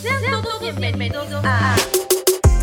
Sean 0.00 0.42
todos 0.42 0.58
bienvenidos 0.58 1.26
a 1.44 1.76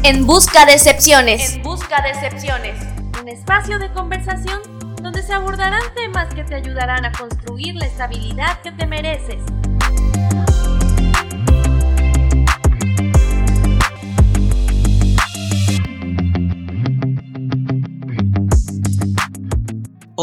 En 0.02 0.26
busca 0.26 0.66
de 0.66 0.74
excepciones. 0.74 1.54
En 1.54 1.62
Busca 1.62 2.02
de 2.02 2.10
Excepciones, 2.10 2.76
un 3.22 3.30
espacio 3.30 3.78
de 3.78 3.92
conversación 3.94 4.60
donde 5.00 5.22
se 5.22 5.32
abordarán 5.32 5.84
temas 5.94 6.34
que 6.34 6.44
te 6.44 6.56
ayudarán 6.56 7.06
a 7.06 7.12
construir 7.12 7.76
la 7.76 7.86
estabilidad 7.86 8.62
que 8.62 8.72
te 8.72 8.88
mereces. 8.88 9.44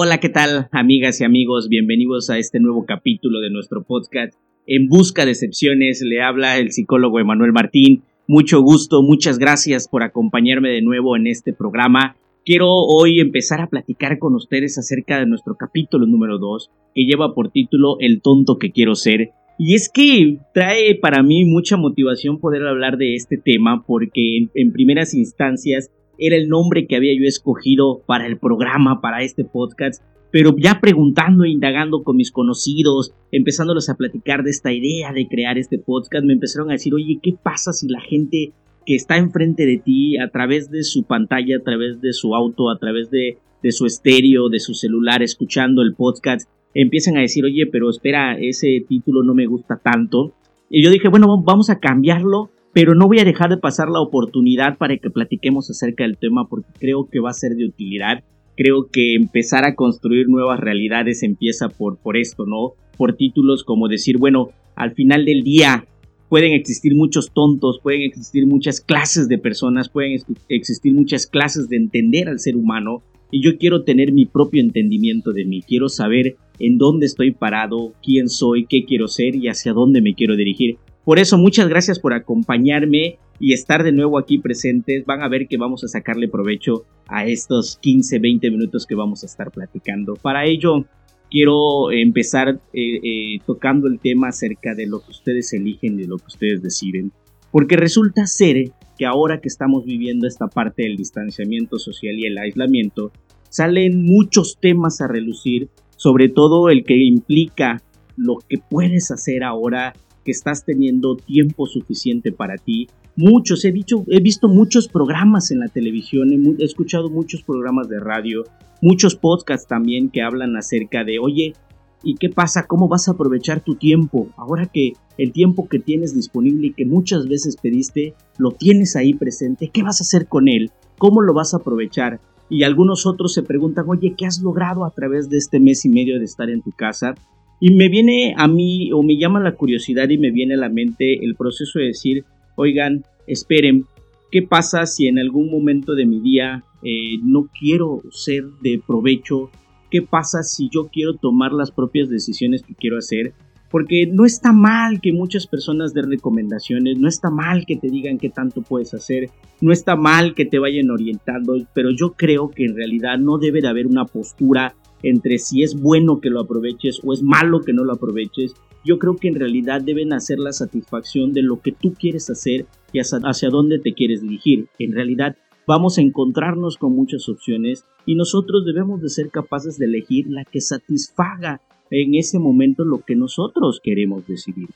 Hola, 0.01 0.19
¿qué 0.19 0.29
tal, 0.29 0.69
amigas 0.71 1.21
y 1.21 1.25
amigos? 1.25 1.69
Bienvenidos 1.69 2.31
a 2.31 2.39
este 2.39 2.61
nuevo 2.61 2.87
capítulo 2.87 3.41
de 3.41 3.51
nuestro 3.51 3.83
podcast 3.83 4.33
En 4.65 4.87
Busca 4.87 5.25
de 5.25 5.33
Excepciones. 5.33 6.03
Le 6.03 6.23
habla 6.23 6.59
el 6.59 6.71
psicólogo 6.71 7.19
Emanuel 7.19 7.53
Martín. 7.53 8.05
Mucho 8.29 8.61
gusto, 8.61 9.03
muchas 9.03 9.41
gracias 9.41 9.89
por 9.89 10.05
acompañarme 10.05 10.69
de 10.69 10.83
nuevo 10.83 11.17
en 11.17 11.27
este 11.27 11.53
programa. 11.53 12.15
Quiero 12.45 12.69
hoy 12.69 13.19
empezar 13.19 13.61
a 13.61 13.67
platicar 13.67 14.21
con 14.21 14.37
ustedes 14.37 14.79
acerca 14.79 15.19
de 15.19 15.27
nuestro 15.27 15.57
capítulo 15.57 16.07
número 16.07 16.39
2, 16.39 16.71
que 16.95 17.05
lleva 17.05 17.35
por 17.35 17.51
título 17.51 17.97
El 17.99 18.23
tonto 18.23 18.57
que 18.57 18.71
quiero 18.71 18.95
ser. 18.95 19.31
Y 19.59 19.75
es 19.75 19.91
que 19.93 20.39
trae 20.55 20.95
para 20.95 21.25
mí 21.25 21.45
mucha 21.45 21.77
motivación 21.77 22.39
poder 22.39 22.65
hablar 22.69 22.99
de 22.99 23.17
este 23.17 23.37
tema 23.37 23.85
porque 23.85 24.37
en, 24.37 24.51
en 24.55 24.73
primeras 24.73 25.13
instancias 25.13 25.91
era 26.19 26.37
el 26.37 26.49
nombre 26.49 26.87
que 26.87 26.97
había 26.97 27.19
yo 27.19 27.27
escogido 27.27 28.03
para 28.07 28.27
el 28.27 28.39
programa, 28.39 29.01
para 29.01 29.23
este 29.23 29.45
podcast, 29.45 30.03
pero 30.31 30.55
ya 30.59 30.81
preguntando 30.81 31.45
e 31.45 31.51
indagando 31.51 32.03
con 32.03 32.17
mis 32.17 32.31
conocidos, 32.31 33.13
empezándolos 33.33 33.89
a 33.89 33.95
platicar 33.95 34.43
de 34.43 34.51
esta 34.51 34.73
idea 34.73 35.13
de 35.13 35.27
crear 35.27 35.57
este 35.57 35.79
podcast, 35.79 36.25
me 36.25 36.35
empezaron 36.35 36.71
a 36.71 36.75
decir, 36.75 36.93
oye, 36.95 37.19
¿qué 37.23 37.35
pasa 37.43 37.73
si 37.73 37.89
la 37.89 38.01
gente 38.01 38.53
que 38.85 38.95
está 38.95 39.17
enfrente 39.17 39.65
de 39.65 39.79
ti, 39.79 40.19
a 40.19 40.29
través 40.29 40.71
de 40.71 40.83
su 40.83 41.05
pantalla, 41.05 41.59
a 41.59 41.63
través 41.63 42.01
de 42.01 42.13
su 42.13 42.35
auto, 42.35 42.71
a 42.71 42.79
través 42.79 43.11
de, 43.11 43.39
de 43.63 43.73
su 43.73 43.87
estéreo, 43.87 44.49
de 44.49 44.61
su 44.61 44.75
celular, 44.75 45.23
escuchando 45.23 45.83
el 45.83 45.95
podcast, 45.95 46.49
empiezan 46.75 47.17
a 47.17 47.21
decir, 47.21 47.45
oye, 47.45 47.67
pero 47.67 47.91
espera, 47.91 48.39
ese 48.39 48.85
título 48.89 49.23
no 49.23 49.35
me 49.35 49.47
gusta 49.47 49.77
tanto? 49.77 50.33
Y 50.71 50.83
yo 50.83 50.91
dije, 50.91 51.09
bueno, 51.09 51.43
vamos 51.43 51.71
a 51.71 51.81
cambiarlo 51.81 52.51
pero 52.79 52.95
no 52.95 53.09
voy 53.09 53.19
a 53.19 53.25
dejar 53.25 53.51
de 53.51 53.57
pasar 53.57 53.89
la 53.89 54.01
oportunidad 54.01 54.79
para 54.79 54.97
que 54.99 55.11
platiquemos 55.11 55.69
acerca 55.69 56.05
del 56.05 56.17
tema 56.17 56.47
porque 56.49 56.71
creo 56.79 57.09
que 57.11 57.19
va 57.19 57.31
a 57.31 57.33
ser 57.33 57.57
de 57.57 57.65
utilidad. 57.65 58.23
Creo 58.57 58.87
que 58.89 59.17
empezar 59.17 59.65
a 59.65 59.75
construir 59.75 60.29
nuevas 60.29 60.61
realidades 60.61 61.25
empieza 61.25 61.71
por, 61.71 61.99
por 61.99 62.17
esto, 62.17 62.47
¿no? 62.47 62.75
Por 62.97 63.17
títulos 63.17 63.65
como 63.65 63.89
decir, 63.89 64.19
bueno, 64.19 64.51
al 64.77 64.93
final 64.93 65.25
del 65.25 65.43
día 65.43 65.87
pueden 66.29 66.53
existir 66.53 66.95
muchos 66.95 67.33
tontos, 67.33 67.81
pueden 67.83 68.03
existir 68.03 68.47
muchas 68.47 68.81
clases 68.81 69.27
de 69.27 69.39
personas, 69.39 69.89
pueden 69.89 70.21
existir 70.49 70.95
muchas 70.95 71.27
clases 71.27 71.69
de 71.69 71.79
entender 71.79 72.29
al 72.29 72.39
ser 72.39 72.55
humano 72.55 73.03
y 73.33 73.43
yo 73.43 73.59
quiero 73.59 73.83
tener 73.83 74.13
mi 74.13 74.25
propio 74.25 74.63
entendimiento 74.63 75.33
de 75.33 75.45
mí, 75.47 75.63
quiero 75.63 75.89
saber 75.89 76.37
en 76.61 76.79
dónde 76.79 77.07
estoy 77.07 77.33
parado, 77.33 77.93
quién 78.05 78.29
soy, 78.29 78.67
qué 78.67 78.85
quiero 78.85 79.09
ser 79.09 79.35
y 79.35 79.49
hacia 79.49 79.73
dónde 79.73 80.01
me 80.01 80.15
quiero 80.15 80.37
dirigir. 80.37 80.79
Por 81.09 81.19
eso, 81.19 81.39
muchas 81.39 81.71
gracias 81.71 81.99
por 81.99 82.13
acompañarme 82.13 83.19
y 83.41 83.55
estar 83.55 83.83
de 83.83 83.93
nuevo 83.93 84.19
aquí 84.19 84.37
presentes. 84.37 85.07
Van 85.07 85.23
a 85.23 85.29
ver 85.29 85.49
que 85.49 85.57
vamos 85.57 85.83
a 85.83 85.89
sacarle 85.89 86.29
provecho 86.29 86.85
a 87.07 87.25
estos 87.25 87.79
15, 87.81 88.19
20 88.19 88.51
minutos 88.51 88.85
que 88.85 88.95
vamos 88.95 89.23
a 89.23 89.27
estar 89.27 89.51
platicando. 89.51 90.17
Para 90.17 90.45
ello, 90.45 90.85
quiero 91.31 91.91
empezar 91.93 92.61
eh, 92.75 93.01
eh, 93.03 93.39
tocando 93.47 93.89
el 93.89 94.01
tema 94.01 94.29
acerca 94.29 94.75
de 94.75 94.87
lo 94.87 95.01
que 95.01 95.13
ustedes 95.13 95.51
eligen 95.55 95.99
y 95.99 96.05
lo 96.05 96.19
que 96.19 96.27
ustedes 96.27 96.61
deciden. 96.61 97.11
Porque 97.51 97.79
resulta 97.79 98.27
ser 98.27 98.73
que 98.99 99.07
ahora 99.07 99.41
que 99.41 99.49
estamos 99.49 99.87
viviendo 99.87 100.27
esta 100.27 100.49
parte 100.49 100.83
del 100.83 100.99
distanciamiento 100.99 101.79
social 101.79 102.19
y 102.19 102.27
el 102.27 102.37
aislamiento, 102.37 103.13
salen 103.49 104.05
muchos 104.05 104.59
temas 104.61 105.01
a 105.01 105.09
relucir, 105.09 105.71
sobre 105.97 106.29
todo 106.29 106.69
el 106.69 106.85
que 106.85 106.99
implica 107.03 107.81
lo 108.19 108.37
que 108.47 108.59
puedes 108.59 109.11
hacer 109.11 109.43
ahora 109.43 109.95
que 110.29 110.33
estás 110.33 110.63
teniendo 110.63 111.17
tiempo 111.17 111.67
suficiente 111.67 112.33
para 112.33 112.57
ti. 112.59 112.87
Muchos, 113.17 113.65
he, 113.65 113.73
dicho, 113.73 114.05
he 114.09 114.21
visto 114.21 114.47
muchos 114.47 114.87
programas 114.87 115.51
en 115.51 115.61
la 115.61 115.69
televisión, 115.69 116.31
he, 116.35 116.63
he 116.63 116.67
escuchado 116.67 117.09
muchos 117.09 117.43
programas 117.43 117.89
de 117.89 117.99
radio, 117.99 118.45
muchos 118.83 119.17
podcasts 119.17 119.67
también 119.67 120.11
que 120.11 120.21
hablan 120.21 120.55
acerca 120.55 121.03
de, 121.03 121.19
oye, 121.19 121.55
¿y 122.03 122.17
qué 122.17 122.29
pasa? 122.29 122.67
¿Cómo 122.67 122.89
vas 122.89 123.09
a 123.09 123.13
aprovechar 123.13 123.65
tu 123.65 123.77
tiempo? 123.77 124.29
Ahora 124.37 124.67
que 124.67 124.93
el 125.17 125.33
tiempo 125.33 125.67
que 125.67 125.79
tienes 125.79 126.15
disponible 126.15 126.67
y 126.67 126.73
que 126.75 126.85
muchas 126.85 127.27
veces 127.27 127.57
pediste, 127.57 128.13
lo 128.37 128.51
tienes 128.51 128.97
ahí 128.97 129.15
presente, 129.15 129.71
¿qué 129.73 129.83
vas 129.83 130.03
a 130.03 130.05
hacer 130.05 130.27
con 130.27 130.47
él? 130.47 130.73
¿Cómo 130.99 131.23
lo 131.23 131.33
vas 131.33 131.55
a 131.55 131.57
aprovechar? 131.57 132.21
Y 132.51 132.65
algunos 132.65 133.07
otros 133.07 133.33
se 133.33 133.43
preguntan, 133.43 133.87
oye, 133.89 134.13
¿qué 134.15 134.27
has 134.27 134.43
logrado 134.43 134.85
a 134.85 134.91
través 134.91 135.31
de 135.31 135.39
este 135.39 135.59
mes 135.59 135.87
y 135.87 135.89
medio 135.89 136.19
de 136.19 136.27
estar 136.27 136.51
en 136.51 136.61
tu 136.61 136.73
casa? 136.73 137.15
Y 137.61 137.75
me 137.75 137.89
viene 137.89 138.35
a 138.37 138.47
mí, 138.47 138.93
o 138.93 139.03
me 139.03 139.17
llama 139.17 139.41
la 139.41 139.55
curiosidad 139.55 140.09
y 140.09 140.19
me 140.19 140.31
viene 140.31 140.55
a 140.55 140.59
la 140.59 140.69
mente 140.69 141.25
el 141.25 141.35
proceso 141.35 141.79
de 141.79 141.87
decir, 141.87 142.25
oigan, 142.55 143.05
esperen, 143.27 143.85
¿qué 144.31 144.43
pasa 144.43 144.87
si 144.87 145.09
en 145.09 145.19
algún 145.19 145.51
momento 145.51 145.95
de 145.95 146.07
mi 146.07 146.21
día 146.21 146.63
eh, 146.83 147.19
no 147.23 147.49
quiero 147.59 148.03
ser 148.11 148.45
de 148.63 148.81
provecho? 148.85 149.51
¿Qué 149.91 150.03
pasa 150.03 150.43
si 150.43 150.69
yo 150.71 150.89
quiero 150.93 151.15
tomar 151.15 151.53
las 151.53 151.73
propias 151.73 152.09
decisiones 152.09 152.63
que 152.63 152.75
quiero 152.75 152.99
hacer? 152.99 153.33
Porque 153.71 154.07
no 154.07 154.25
está 154.25 154.53
mal 154.53 155.01
que 155.01 155.13
muchas 155.13 155.47
personas 155.47 155.93
den 155.93 156.11
recomendaciones, 156.11 156.99
no 156.99 157.09
está 157.09 157.29
mal 157.29 157.67
que 157.67 157.77
te 157.77 157.89
digan 157.89 158.19
qué 158.19 158.31
tanto 158.31 158.63
puedes 158.63 158.95
hacer, 158.95 159.31
no 159.61 159.73
está 159.73 159.97
mal 159.97 160.35
que 160.35 160.47
te 160.47 160.59
vayan 160.59 160.91
orientando, 160.91 161.55
pero 161.75 161.91
yo 161.91 162.13
creo 162.13 162.51
que 162.51 162.65
en 162.65 162.77
realidad 162.77 163.19
no 163.19 163.37
debe 163.37 163.61
de 163.61 163.69
haber 163.69 163.87
una 163.87 164.05
postura 164.05 164.75
entre 165.03 165.39
si 165.39 165.63
es 165.63 165.81
bueno 165.81 166.21
que 166.21 166.31
lo 166.31 166.41
aproveches 166.41 167.01
o 167.05 167.13
es 167.13 167.23
malo 167.23 167.61
que 167.61 167.73
no 167.73 167.85
lo 167.85 167.93
aproveches. 167.93 168.55
Yo 168.85 168.99
creo 168.99 169.17
que 169.17 169.29
en 169.29 169.35
realidad 169.35 169.83
deben 169.83 170.13
hacer 170.13 170.39
la 170.39 170.53
satisfacción 170.53 171.33
de 171.33 171.43
lo 171.43 171.61
que 171.61 171.73
tú 171.73 171.95
quieres 171.95 172.31
hacer 172.31 172.67
y 172.93 173.01
hacia, 173.01 173.51
dónde 173.51 173.79
te 173.79 173.93
quieres 173.93 174.23
dirigir. 174.23 174.69
En 174.79 174.93
realidad 174.93 175.37
vamos 175.67 175.99
a 175.99 176.01
encontrarnos 176.01 176.77
con 176.77 176.95
muchas 176.95 177.29
opciones 177.29 177.85
y 178.07 178.15
nosotros 178.15 178.65
debemos 178.65 179.03
de 179.03 179.11
ser 179.11 179.31
capaces 179.31 179.79
de 179.79 179.87
elegir 179.87 180.29
la 180.29 180.45
que 180.45 180.61
satisfaga 180.61 181.61
en 181.91 182.15
ese 182.15 182.39
momento 182.39 182.85
lo 182.85 183.01
que 183.01 183.17
nosotros 183.17 183.81
queremos 183.83 184.27
decidir. 184.27 184.69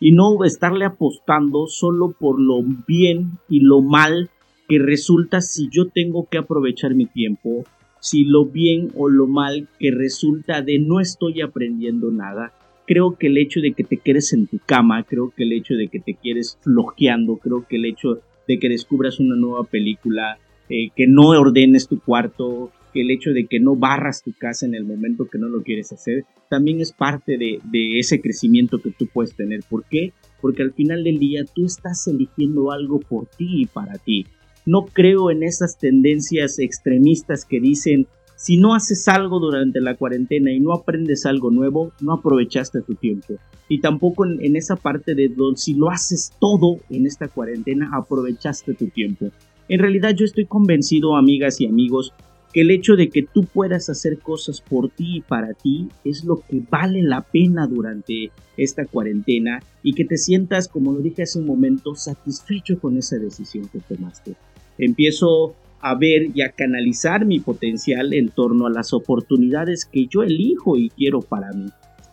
Y 0.00 0.12
no 0.12 0.44
estarle 0.44 0.86
apostando 0.86 1.66
solo 1.66 2.14
por 2.18 2.40
lo 2.40 2.62
bien 2.86 3.38
y 3.48 3.60
lo 3.60 3.82
mal 3.82 4.30
que 4.66 4.78
resulta 4.78 5.40
si 5.40 5.68
yo 5.70 5.88
tengo 5.88 6.26
que 6.30 6.38
aprovechar 6.38 6.94
mi 6.94 7.06
tiempo 7.06 7.64
si 8.00 8.24
lo 8.24 8.46
bien 8.46 8.90
o 8.96 9.08
lo 9.08 9.26
mal 9.26 9.68
que 9.78 9.90
resulta 9.90 10.62
de 10.62 10.78
no 10.78 11.00
estoy 11.00 11.42
aprendiendo 11.42 12.10
nada. 12.10 12.52
Creo 12.86 13.16
que 13.16 13.28
el 13.28 13.38
hecho 13.38 13.60
de 13.60 13.72
que 13.72 13.84
te 13.84 13.98
quedes 13.98 14.32
en 14.32 14.46
tu 14.46 14.58
cama, 14.58 15.04
creo 15.04 15.32
que 15.36 15.44
el 15.44 15.52
hecho 15.52 15.74
de 15.74 15.88
que 15.88 16.00
te 16.00 16.14
quieres 16.14 16.58
flojeando, 16.62 17.36
creo 17.36 17.64
que 17.68 17.76
el 17.76 17.84
hecho 17.84 18.20
de 18.48 18.58
que 18.58 18.68
descubras 18.68 19.20
una 19.20 19.36
nueva 19.36 19.64
película, 19.64 20.38
eh, 20.68 20.88
que 20.96 21.06
no 21.06 21.28
ordenes 21.28 21.86
tu 21.86 22.00
cuarto, 22.00 22.72
que 22.92 23.02
el 23.02 23.10
hecho 23.12 23.30
de 23.30 23.46
que 23.46 23.60
no 23.60 23.76
barras 23.76 24.24
tu 24.24 24.32
casa 24.32 24.66
en 24.66 24.74
el 24.74 24.84
momento 24.84 25.28
que 25.28 25.38
no 25.38 25.48
lo 25.48 25.62
quieres 25.62 25.92
hacer, 25.92 26.24
también 26.48 26.80
es 26.80 26.92
parte 26.92 27.38
de, 27.38 27.60
de 27.70 28.00
ese 28.00 28.20
crecimiento 28.20 28.78
que 28.78 28.90
tú 28.90 29.06
puedes 29.06 29.36
tener. 29.36 29.60
¿Por 29.68 29.84
qué? 29.84 30.12
Porque 30.40 30.62
al 30.62 30.72
final 30.72 31.04
del 31.04 31.18
día 31.18 31.44
tú 31.44 31.66
estás 31.66 32.08
eligiendo 32.08 32.72
algo 32.72 32.98
por 32.98 33.26
ti 33.26 33.62
y 33.62 33.66
para 33.66 33.98
ti. 33.98 34.26
No 34.70 34.86
creo 34.86 35.32
en 35.32 35.42
esas 35.42 35.78
tendencias 35.78 36.60
extremistas 36.60 37.44
que 37.44 37.58
dicen, 37.60 38.06
si 38.36 38.56
no 38.56 38.72
haces 38.72 39.08
algo 39.08 39.40
durante 39.40 39.80
la 39.80 39.96
cuarentena 39.96 40.52
y 40.52 40.60
no 40.60 40.72
aprendes 40.72 41.26
algo 41.26 41.50
nuevo, 41.50 41.90
no 42.00 42.12
aprovechaste 42.12 42.80
tu 42.82 42.94
tiempo. 42.94 43.34
Y 43.68 43.80
tampoco 43.80 44.24
en, 44.24 44.54
esa 44.54 44.76
parte 44.76 45.16
de 45.16 45.28
si 45.56 45.74
lo 45.74 45.90
haces 45.90 46.30
todo 46.38 46.78
en 46.88 47.04
esta 47.04 47.26
cuarentena, 47.26 47.90
aprovechaste 47.92 48.74
tu 48.74 48.86
tiempo. 48.86 49.32
En 49.68 49.80
realidad 49.80 50.14
yo 50.14 50.24
estoy 50.24 50.46
convencido, 50.46 51.16
amigas 51.16 51.60
y 51.60 51.66
amigos, 51.66 52.14
que 52.52 52.60
el 52.60 52.70
hecho 52.70 52.94
de 52.94 53.08
que 53.08 53.24
tú 53.24 53.46
puedas 53.46 53.90
hacer 53.90 54.20
cosas 54.20 54.60
por 54.60 54.88
ti 54.88 55.16
y 55.16 55.20
para 55.20 55.52
ti 55.52 55.88
es 56.04 56.22
lo 56.22 56.44
que 56.48 56.62
vale 56.70 57.02
la 57.02 57.22
pena 57.22 57.66
durante 57.66 58.30
esta 58.56 58.86
cuarentena 58.86 59.64
y 59.82 59.94
que 59.94 60.04
te 60.04 60.16
sientas, 60.16 60.68
como 60.68 60.92
lo 60.92 61.00
dije 61.00 61.24
hace 61.24 61.40
un 61.40 61.46
momento, 61.46 61.96
satisfecho 61.96 62.78
con 62.78 62.96
esa 62.98 63.18
decisión 63.18 63.68
que 63.68 63.80
tomaste 63.80 64.36
empiezo 64.84 65.54
a 65.80 65.94
ver 65.94 66.30
y 66.34 66.42
a 66.42 66.50
canalizar 66.50 67.24
mi 67.24 67.40
potencial 67.40 68.12
en 68.12 68.28
torno 68.28 68.66
a 68.66 68.70
las 68.70 68.92
oportunidades 68.92 69.84
que 69.84 70.06
yo 70.06 70.22
elijo 70.22 70.76
y 70.76 70.90
quiero 70.90 71.20
para 71.20 71.52
mí. 71.52 71.66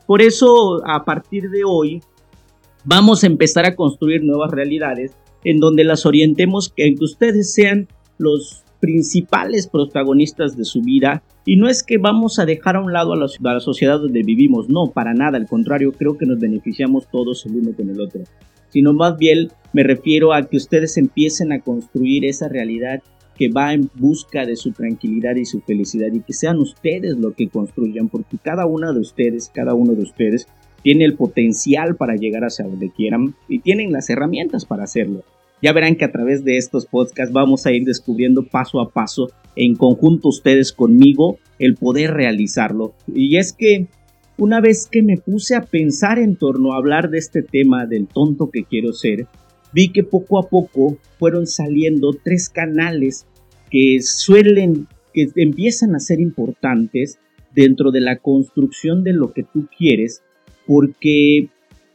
Por 0.05 0.21
eso, 0.21 0.81
a 0.87 1.03
partir 1.03 1.49
de 1.49 1.63
hoy, 1.65 2.01
vamos 2.85 3.23
a 3.23 3.27
empezar 3.27 3.65
a 3.65 3.75
construir 3.75 4.23
nuevas 4.23 4.51
realidades 4.51 5.11
en 5.43 5.59
donde 5.59 5.83
las 5.83 6.05
orientemos 6.05 6.73
en 6.77 6.95
que 6.95 7.03
ustedes 7.03 7.53
sean 7.53 7.87
los 8.17 8.63
principales 8.79 9.67
protagonistas 9.67 10.55
de 10.55 10.63
su 10.63 10.81
vida 10.81 11.23
y 11.45 11.55
no 11.55 11.67
es 11.67 11.83
que 11.83 11.97
vamos 11.97 12.39
a 12.39 12.45
dejar 12.45 12.75
a 12.75 12.81
un 12.81 12.93
lado 12.93 13.13
a 13.13 13.17
la, 13.17 13.25
a 13.25 13.53
la 13.53 13.59
sociedad 13.59 13.99
donde 13.99 14.23
vivimos, 14.23 14.69
no, 14.69 14.91
para 14.91 15.13
nada, 15.13 15.37
al 15.37 15.47
contrario, 15.47 15.91
creo 15.91 16.17
que 16.17 16.25
nos 16.25 16.39
beneficiamos 16.39 17.07
todos 17.09 17.45
el 17.45 17.55
uno 17.55 17.71
con 17.75 17.89
el 17.89 17.99
otro. 17.99 18.21
Sino 18.69 18.93
más 18.93 19.17
bien 19.17 19.49
me 19.73 19.83
refiero 19.83 20.33
a 20.33 20.47
que 20.47 20.57
ustedes 20.57 20.97
empiecen 20.97 21.51
a 21.51 21.59
construir 21.59 22.25
esa 22.25 22.47
realidad 22.47 23.01
que 23.37 23.49
va 23.49 23.73
en 23.73 23.89
busca 23.93 24.45
de 24.45 24.55
su 24.55 24.71
tranquilidad 24.71 25.35
y 25.35 25.45
su 25.45 25.61
felicidad 25.61 26.11
y 26.11 26.21
que 26.21 26.33
sean 26.33 26.57
ustedes 26.57 27.17
lo 27.17 27.33
que 27.33 27.49
construyan, 27.49 28.09
porque 28.09 28.37
cada 28.41 28.65
una 28.65 28.91
de 28.91 28.99
ustedes, 28.99 29.51
cada 29.53 29.73
uno 29.73 29.93
de 29.93 30.01
ustedes 30.01 30.47
tiene 30.81 31.05
el 31.05 31.15
potencial 31.15 31.95
para 31.95 32.15
llegar 32.15 32.43
hacia 32.43 32.65
donde 32.65 32.89
quieran 32.89 33.35
y 33.47 33.59
tienen 33.59 33.91
las 33.91 34.09
herramientas 34.09 34.65
para 34.65 34.85
hacerlo. 34.85 35.23
Ya 35.61 35.73
verán 35.73 35.95
que 35.95 36.05
a 36.05 36.11
través 36.11 36.43
de 36.43 36.57
estos 36.57 36.85
podcasts 36.85 37.33
vamos 37.33 37.65
a 37.65 37.71
ir 37.71 37.83
descubriendo 37.83 38.43
paso 38.43 38.79
a 38.79 38.89
paso, 38.89 39.31
en 39.55 39.75
conjunto 39.75 40.29
ustedes 40.29 40.71
conmigo, 40.71 41.39
el 41.57 41.75
poder 41.75 42.11
realizarlo. 42.13 42.93
Y 43.13 43.37
es 43.37 43.53
que 43.53 43.87
una 44.37 44.61
vez 44.61 44.87
que 44.91 45.01
me 45.01 45.17
puse 45.17 45.55
a 45.55 45.61
pensar 45.61 46.19
en 46.19 46.35
torno 46.35 46.73
a 46.73 46.77
hablar 46.77 47.09
de 47.09 47.17
este 47.17 47.41
tema 47.41 47.85
del 47.85 48.07
tonto 48.07 48.51
que 48.51 48.63
quiero 48.63 48.93
ser, 48.93 49.27
vi 49.73 49.89
que 49.89 50.03
poco 50.03 50.39
a 50.39 50.49
poco 50.49 50.97
fueron 51.17 51.47
saliendo 51.47 52.13
tres 52.23 52.49
canales 52.49 53.25
que 53.71 53.99
suelen, 54.01 54.87
que 55.13 55.29
empiezan 55.35 55.95
a 55.95 55.99
ser 55.99 56.19
importantes 56.19 57.19
dentro 57.53 57.91
de 57.91 58.01
la 58.01 58.17
construcción 58.17 59.03
de 59.03 59.13
lo 59.13 59.33
que 59.33 59.43
tú 59.43 59.67
quieres, 59.75 60.21
porque 60.67 61.49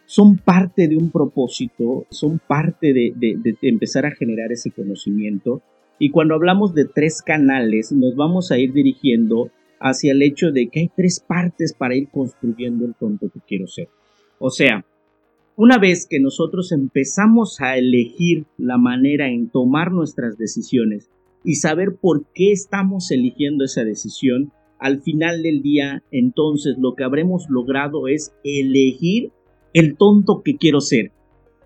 son 0.07 0.37
parte 0.37 0.89
de 0.89 0.97
un 0.97 1.11
propósito, 1.11 2.07
son 2.11 2.39
parte 2.39 2.93
de, 2.93 3.15
empezar 3.63 4.05
a 4.05 4.11
generar 4.11 4.53
ese 4.53 4.71
conocimiento. 4.71 5.63
Y 5.99 6.11
cuando 6.11 6.35
hablamos 6.35 6.75
de 6.75 6.85
tres 6.85 7.23
canales, 7.23 7.93
nos 7.93 8.17
vamos 8.17 8.51
a 8.51 8.59
ir 8.59 8.73
dirigiendo 8.73 9.51
hacia 9.83 10.13
el 10.13 10.23
hecho 10.23 10.53
de 10.53 10.69
que 10.69 10.81
hay 10.81 10.91
tres 10.97 11.21
partes 11.21 11.75
para 11.75 11.97
ir 11.97 12.09
construyendo 12.09 12.87
el 12.87 12.95
tonto 12.95 13.29
que 13.29 13.41
quiero 13.47 13.67
ser. 13.67 13.89
O 14.39 14.51
sea, 14.51 14.85
una 15.57 15.79
vez 15.79 16.07
que 16.09 16.21
nosotros 16.21 16.73
empezamos 16.73 17.61
a 17.61 17.77
elegir 17.77 18.47
la 18.57 18.79
manera 18.79 19.29
en 19.29 19.51
tomar 19.51 19.93
nuestras 19.93 20.39
decisiones 20.39 21.11
y 21.45 21.57
saber 21.57 21.97
por 22.01 22.25
qué 22.33 22.53
estamos 22.53 23.11
eligiendo 23.11 23.65
esa 23.65 23.85
decisión, 23.85 24.53
al 24.79 25.03
final 25.03 25.43
del 25.43 25.63
día, 25.63 26.03
entonces 26.11 26.77
lo 26.79 26.95
que 26.95 27.05
habremos 27.05 27.49
logrado 27.51 28.09
es 28.09 28.33
elegir 28.45 29.31
el 29.75 29.97
tonto 29.97 30.43
que 30.45 30.57
quiero 30.57 30.81
ser. 30.81 31.13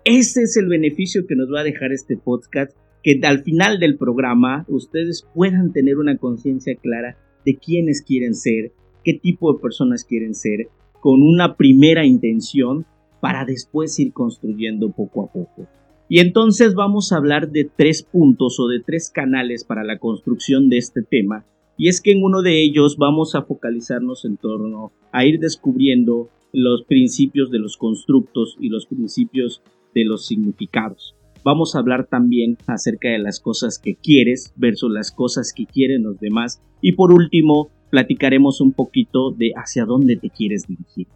Ese 0.03 0.43
es 0.43 0.57
el 0.57 0.67
beneficio 0.67 1.25
que 1.27 1.35
nos 1.35 1.51
va 1.53 1.61
a 1.61 1.65
dejar 1.65 1.91
este 1.91 2.17
podcast, 2.17 2.75
que 3.03 3.19
al 3.23 3.43
final 3.43 3.79
del 3.79 3.97
programa 3.97 4.65
ustedes 4.67 5.27
puedan 5.33 5.71
tener 5.71 5.97
una 5.97 6.17
conciencia 6.17 6.75
clara 6.75 7.17
de 7.47 7.55
quiénes 7.55 8.01
quieren 8.01 8.35
ser, 8.35 8.73
qué 9.05 9.13
tipo 9.13 9.53
de 9.53 9.59
personas 9.59 10.03
quieren 10.03 10.35
ser, 10.35 10.67
con 10.99 11.23
una 11.23 11.55
primera 11.55 12.05
intención 12.05 12.85
para 13.21 13.45
después 13.45 13.97
ir 13.99 14.11
construyendo 14.11 14.91
poco 14.91 15.23
a 15.23 15.31
poco. 15.31 15.65
Y 16.09 16.19
entonces 16.19 16.75
vamos 16.75 17.13
a 17.13 17.15
hablar 17.15 17.49
de 17.49 17.63
tres 17.63 18.03
puntos 18.03 18.59
o 18.59 18.67
de 18.67 18.81
tres 18.81 19.09
canales 19.09 19.63
para 19.63 19.85
la 19.85 19.97
construcción 19.97 20.67
de 20.67 20.77
este 20.77 21.03
tema. 21.03 21.45
Y 21.77 21.87
es 21.87 22.01
que 22.01 22.11
en 22.11 22.21
uno 22.21 22.41
de 22.41 22.61
ellos 22.61 22.97
vamos 22.97 23.33
a 23.33 23.43
focalizarnos 23.43 24.25
en 24.25 24.35
torno 24.35 24.91
a 25.13 25.25
ir 25.25 25.39
descubriendo 25.39 26.27
los 26.51 26.83
principios 26.83 27.49
de 27.49 27.59
los 27.59 27.77
constructos 27.77 28.57
y 28.59 28.67
los 28.67 28.87
principios 28.87 29.61
de 29.95 30.03
los 30.03 30.25
significados. 30.25 31.15
Vamos 31.43 31.75
a 31.75 31.79
hablar 31.79 32.07
también 32.07 32.57
acerca 32.67 33.09
de 33.09 33.19
las 33.19 33.39
cosas 33.39 33.79
que 33.79 33.95
quieres 33.95 34.53
versus 34.55 34.91
las 34.91 35.11
cosas 35.11 35.53
que 35.53 35.65
quieren 35.65 36.03
los 36.03 36.19
demás. 36.19 36.61
Y 36.81 36.93
por 36.93 37.13
último, 37.13 37.69
platicaremos 37.89 38.61
un 38.61 38.73
poquito 38.73 39.31
de 39.31 39.51
hacia 39.55 39.85
dónde 39.85 40.17
te 40.17 40.29
quieres 40.29 40.67
dirigir. 40.67 41.07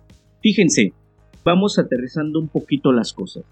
Fíjense, 0.41 0.94
vamos 1.44 1.77
aterrizando 1.79 2.39
un 2.39 2.47
poquito 2.47 2.91
las 2.91 3.13
cosas. 3.13 3.44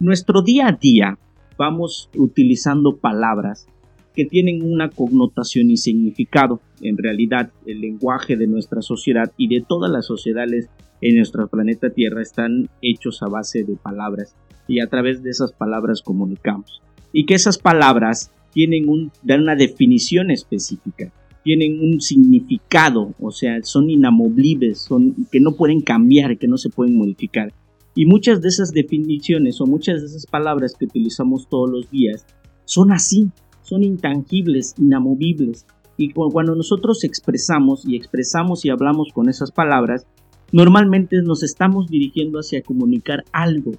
Nuestro 0.00 0.42
día 0.42 0.68
a 0.68 0.72
día 0.72 1.18
vamos 1.58 2.10
utilizando 2.14 2.96
palabras 2.96 3.66
que 4.14 4.24
tienen 4.24 4.62
una 4.62 4.88
connotación 4.88 5.70
y 5.70 5.76
significado. 5.76 6.60
En 6.80 6.96
realidad, 6.96 7.50
el 7.66 7.80
lenguaje 7.80 8.36
de 8.36 8.46
nuestra 8.46 8.80
sociedad 8.80 9.32
y 9.36 9.48
de 9.48 9.62
todas 9.66 9.90
las 9.90 10.06
sociedades 10.06 10.70
en 11.02 11.16
nuestro 11.16 11.46
planeta 11.48 11.90
Tierra 11.90 12.22
están 12.22 12.70
hechos 12.80 13.22
a 13.22 13.28
base 13.28 13.64
de 13.64 13.76
palabras 13.76 14.34
y 14.68 14.80
a 14.80 14.88
través 14.88 15.22
de 15.22 15.30
esas 15.30 15.52
palabras 15.52 16.02
comunicamos. 16.02 16.82
Y 17.12 17.26
que 17.26 17.34
esas 17.34 17.58
palabras 17.58 18.30
tienen 18.52 18.88
un, 18.88 19.12
dan 19.22 19.42
una 19.42 19.56
definición 19.56 20.30
específica, 20.30 21.12
tienen 21.44 21.78
un 21.80 22.00
significado, 22.00 23.14
o 23.20 23.30
sea, 23.30 23.62
son 23.62 23.90
inamovibles, 23.90 24.78
son 24.78 25.14
que 25.30 25.40
no 25.40 25.52
pueden 25.52 25.80
cambiar, 25.80 26.38
que 26.38 26.48
no 26.48 26.56
se 26.56 26.70
pueden 26.70 26.96
modificar. 26.96 27.52
Y 27.94 28.04
muchas 28.04 28.42
de 28.42 28.48
esas 28.48 28.72
definiciones 28.72 29.60
o 29.60 29.66
muchas 29.66 30.00
de 30.00 30.06
esas 30.08 30.26
palabras 30.26 30.74
que 30.78 30.84
utilizamos 30.84 31.48
todos 31.48 31.70
los 31.70 31.90
días 31.90 32.26
son 32.64 32.92
así, 32.92 33.30
son 33.62 33.84
intangibles, 33.84 34.74
inamovibles. 34.78 35.66
Y 35.96 36.12
cuando 36.12 36.54
nosotros 36.54 37.04
expresamos 37.04 37.86
y 37.86 37.96
expresamos 37.96 38.64
y 38.64 38.70
hablamos 38.70 39.12
con 39.14 39.28
esas 39.30 39.50
palabras, 39.50 40.06
normalmente 40.52 41.22
nos 41.22 41.42
estamos 41.42 41.88
dirigiendo 41.88 42.38
hacia 42.38 42.62
comunicar 42.62 43.24
algo, 43.32 43.72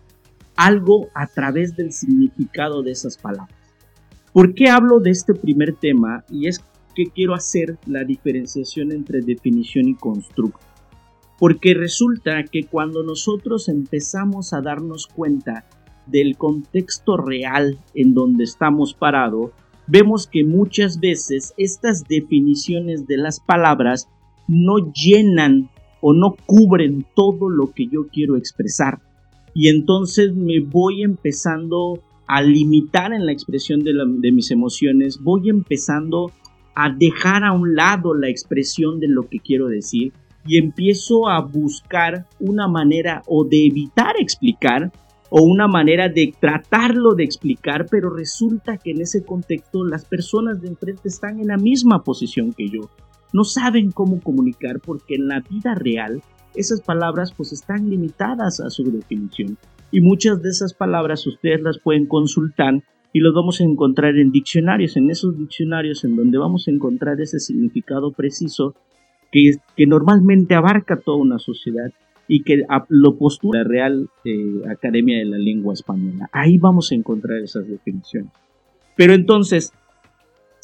algo 0.57 1.09
a 1.13 1.27
través 1.27 1.75
del 1.75 1.93
significado 1.93 2.83
de 2.83 2.91
esas 2.91 3.17
palabras. 3.17 3.55
¿Por 4.33 4.53
qué 4.53 4.69
hablo 4.69 4.99
de 4.99 5.11
este 5.11 5.33
primer 5.33 5.75
tema? 5.75 6.25
Y 6.29 6.47
es 6.47 6.61
que 6.93 7.05
quiero 7.05 7.33
hacer 7.33 7.77
la 7.85 8.03
diferenciación 8.03 8.91
entre 8.91 9.21
definición 9.21 9.87
y 9.87 9.95
constructo. 9.95 10.65
Porque 11.39 11.75
resulta 11.75 12.43
que 12.43 12.63
cuando 12.63 13.03
nosotros 13.03 13.69
empezamos 13.69 14.53
a 14.53 14.61
darnos 14.61 15.07
cuenta 15.07 15.65
del 16.07 16.37
contexto 16.37 17.17
real 17.17 17.77
en 17.93 18.13
donde 18.13 18.43
estamos 18.43 18.93
parados, 18.93 19.51
vemos 19.85 20.27
que 20.27 20.43
muchas 20.43 20.99
veces 20.99 21.53
estas 21.57 22.03
definiciones 22.07 23.05
de 23.07 23.17
las 23.17 23.39
palabras 23.39 24.09
no 24.47 24.91
llenan 24.91 25.69
o 26.01 26.13
no 26.13 26.35
cubren 26.45 27.05
todo 27.15 27.49
lo 27.49 27.71
que 27.71 27.87
yo 27.87 28.07
quiero 28.07 28.37
expresar. 28.37 28.99
Y 29.59 29.69
entonces 29.69 30.35
me 30.35 30.59
voy 30.59 31.01
empezando 31.01 31.99
a 32.27 32.43
limitar 32.43 33.11
en 33.11 33.25
la 33.25 33.31
expresión 33.31 33.79
de, 33.79 34.31
mis 34.31 34.51
emociones, 34.51 35.19
voy 35.19 35.49
empezando 35.49 36.31
a 36.75 36.91
dejar 36.91 37.43
a 37.43 37.53
un 37.53 37.73
lado 37.73 38.13
la 38.13 38.29
expresión 38.29 38.99
de 38.99 39.07
lo 39.07 39.27
que 39.27 39.39
quiero 39.39 39.65
decir 39.65 40.13
y 40.45 40.59
empiezo 40.59 41.27
a 41.27 41.41
buscar 41.41 42.27
una 42.39 42.67
manera 42.67 43.23
o 43.25 43.45
de 43.45 43.65
evitar 43.65 44.13
explicar 44.19 44.91
o 45.31 45.41
una 45.41 45.67
manera 45.67 46.07
de 46.07 46.35
tratarlo 46.39 47.15
de 47.15 47.23
explicar, 47.23 47.87
pero 47.89 48.11
resulta 48.11 48.77
que 48.77 48.91
en 48.91 49.01
ese 49.01 49.25
contexto 49.25 49.83
las 49.83 50.05
personas 50.05 50.61
de 50.61 50.67
enfrente 50.67 51.09
están 51.09 51.39
en 51.39 51.47
la 51.47 51.57
misma 51.57 52.03
posición 52.03 52.53
que 52.53 52.69
yo. 52.69 52.91
No 53.33 53.43
saben 53.43 53.91
cómo 53.91 54.21
comunicar 54.21 54.79
porque 54.79 55.15
en 55.15 55.27
la 55.27 55.39
vida 55.39 55.73
real 55.73 56.21
esas 56.57 56.81
palabras 56.81 57.33
pues 57.35 57.53
están 57.53 57.89
limitadas 57.89 58.59
a 58.59 58.69
su 58.69 58.83
definición. 58.91 59.57
Y 59.91 60.01
muchas 60.01 60.41
de 60.41 60.49
esas 60.49 60.73
palabras 60.73 61.25
ustedes 61.25 61.61
las 61.61 61.79
pueden 61.79 62.07
consultar 62.07 62.83
y 63.13 63.19
los 63.19 63.33
vamos 63.33 63.61
a 63.61 63.63
encontrar 63.63 64.17
en 64.17 64.31
diccionarios, 64.31 64.97
en 64.97 65.09
esos 65.09 65.37
diccionarios 65.37 66.03
en 66.03 66.15
donde 66.15 66.37
vamos 66.37 66.67
a 66.67 66.71
encontrar 66.71 67.19
ese 67.21 67.39
significado 67.39 68.11
preciso 68.11 68.75
que, 69.31 69.59
normalmente 69.85 70.55
abarca 70.55 70.97
toda 70.97 71.17
una 71.17 71.39
sociedad 71.39 71.91
y 72.27 72.43
que 72.43 72.63
lo 72.89 73.17
postula 73.17 73.63
la 73.63 73.67
Real 73.67 74.09
eh, 74.25 74.61
Academia 74.69 75.19
de 75.19 75.25
la 75.25 75.37
Lengua 75.37 75.73
Española. 75.73 76.29
Ahí 76.31 76.57
vamos 76.57 76.91
a 76.91 76.95
encontrar 76.95 77.39
esas 77.39 77.67
definiciones. 77.67 78.31
Pero 78.95 79.13
entonces, 79.13 79.71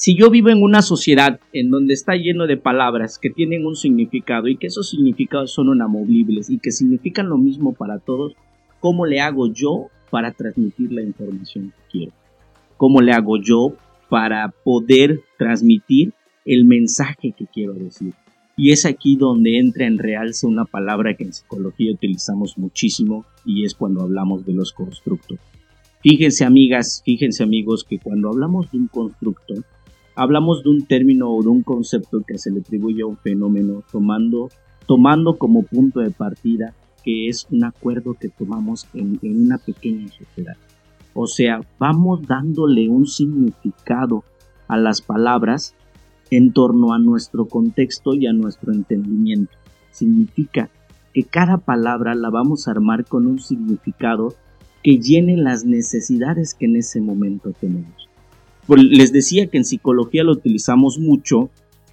si 0.03 0.17
yo 0.17 0.29
vivo 0.29 0.49
en 0.49 0.61
una 0.61 0.81
sociedad 0.81 1.39
en 1.53 1.69
donde 1.69 1.93
está 1.93 2.17
lleno 2.17 2.45
de 2.45 2.57
palabras 2.57 3.17
que 3.17 3.29
tienen 3.29 3.65
un 3.65 3.77
significado 3.77 4.49
y 4.49 4.57
que 4.57 4.67
esos 4.67 4.89
significados 4.89 5.53
son 5.53 5.73
inamovibles 5.73 6.49
y 6.49 6.59
que 6.59 6.71
significan 6.71 7.29
lo 7.29 7.37
mismo 7.37 7.71
para 7.71 7.99
todos, 7.99 8.33
¿cómo 8.81 9.05
le 9.05 9.21
hago 9.21 9.47
yo 9.53 9.87
para 10.09 10.33
transmitir 10.33 10.91
la 10.91 11.03
información 11.03 11.69
que 11.69 11.89
quiero? 11.89 12.11
¿Cómo 12.75 12.99
le 12.99 13.13
hago 13.13 13.37
yo 13.37 13.77
para 14.09 14.53
poder 14.65 15.21
transmitir 15.37 16.11
el 16.43 16.65
mensaje 16.65 17.31
que 17.31 17.45
quiero 17.45 17.71
decir? 17.71 18.13
Y 18.57 18.73
es 18.73 18.85
aquí 18.85 19.15
donde 19.15 19.57
entra 19.57 19.85
en 19.85 19.99
realce 19.99 20.45
una 20.45 20.65
palabra 20.65 21.15
que 21.15 21.23
en 21.23 21.31
psicología 21.31 21.93
utilizamos 21.93 22.57
muchísimo 22.57 23.23
y 23.45 23.63
es 23.63 23.73
cuando 23.73 24.01
hablamos 24.01 24.45
de 24.45 24.51
los 24.51 24.73
constructos. 24.73 25.39
Fíjense 26.01 26.43
amigas, 26.43 27.01
fíjense 27.05 27.41
amigos 27.41 27.85
que 27.85 27.99
cuando 27.99 28.27
hablamos 28.27 28.69
de 28.69 28.79
un 28.79 28.87
constructo, 28.87 29.53
hablamos 30.15 30.63
de 30.63 30.69
un 30.69 30.85
término 30.85 31.29
o 31.29 31.41
de 31.41 31.49
un 31.49 31.63
concepto 31.63 32.21
que 32.25 32.37
se 32.37 32.51
le 32.51 32.61
atribuye 32.61 33.01
a 33.03 33.07
un 33.07 33.17
fenómeno 33.17 33.83
tomando, 33.91 34.49
tomando 34.87 35.37
como 35.37 35.63
punto 35.63 35.99
de 35.99 36.11
partida 36.11 36.73
que 37.03 37.27
es 37.27 37.47
un 37.51 37.65
acuerdo 37.65 38.13
que 38.13 38.29
tomamos 38.29 38.87
en, 38.93 39.19
en 39.21 39.45
una 39.45 39.57
pequeña 39.57 40.07
sociedad. 40.07 40.55
O 41.13 41.27
sea, 41.27 41.61
vamos 41.77 42.25
dándole 42.27 42.89
un 42.89 43.05
significado 43.05 44.23
a 44.67 44.77
las 44.77 45.01
palabras 45.01 45.75
en 46.31 46.53
torno 46.53 46.93
a 46.93 46.99
nuestro 46.99 47.45
contexto 47.45 48.13
y 48.13 48.25
a 48.25 48.33
nuestro 48.33 48.71
entendimiento. 48.71 49.53
Significa 49.91 50.69
que 51.13 51.23
cada 51.23 51.57
palabra 51.57 52.15
la 52.15 52.29
vamos 52.29 52.67
a 52.67 52.71
armar 52.71 53.05
con 53.05 53.27
un 53.27 53.39
significado 53.39 54.33
que 54.81 54.97
llene 54.97 55.37
las 55.37 55.65
necesidades 55.65 56.55
que 56.55 56.65
en 56.65 56.77
ese 56.77 57.01
momento 57.01 57.51
tenemos. 57.51 58.09
Les 58.67 59.11
decía 59.11 59.47
que 59.47 59.57
en 59.57 59.65
psicología 59.65 60.23
lo 60.23 60.31
utilizamos 60.31 60.99
mucho, 60.99 61.49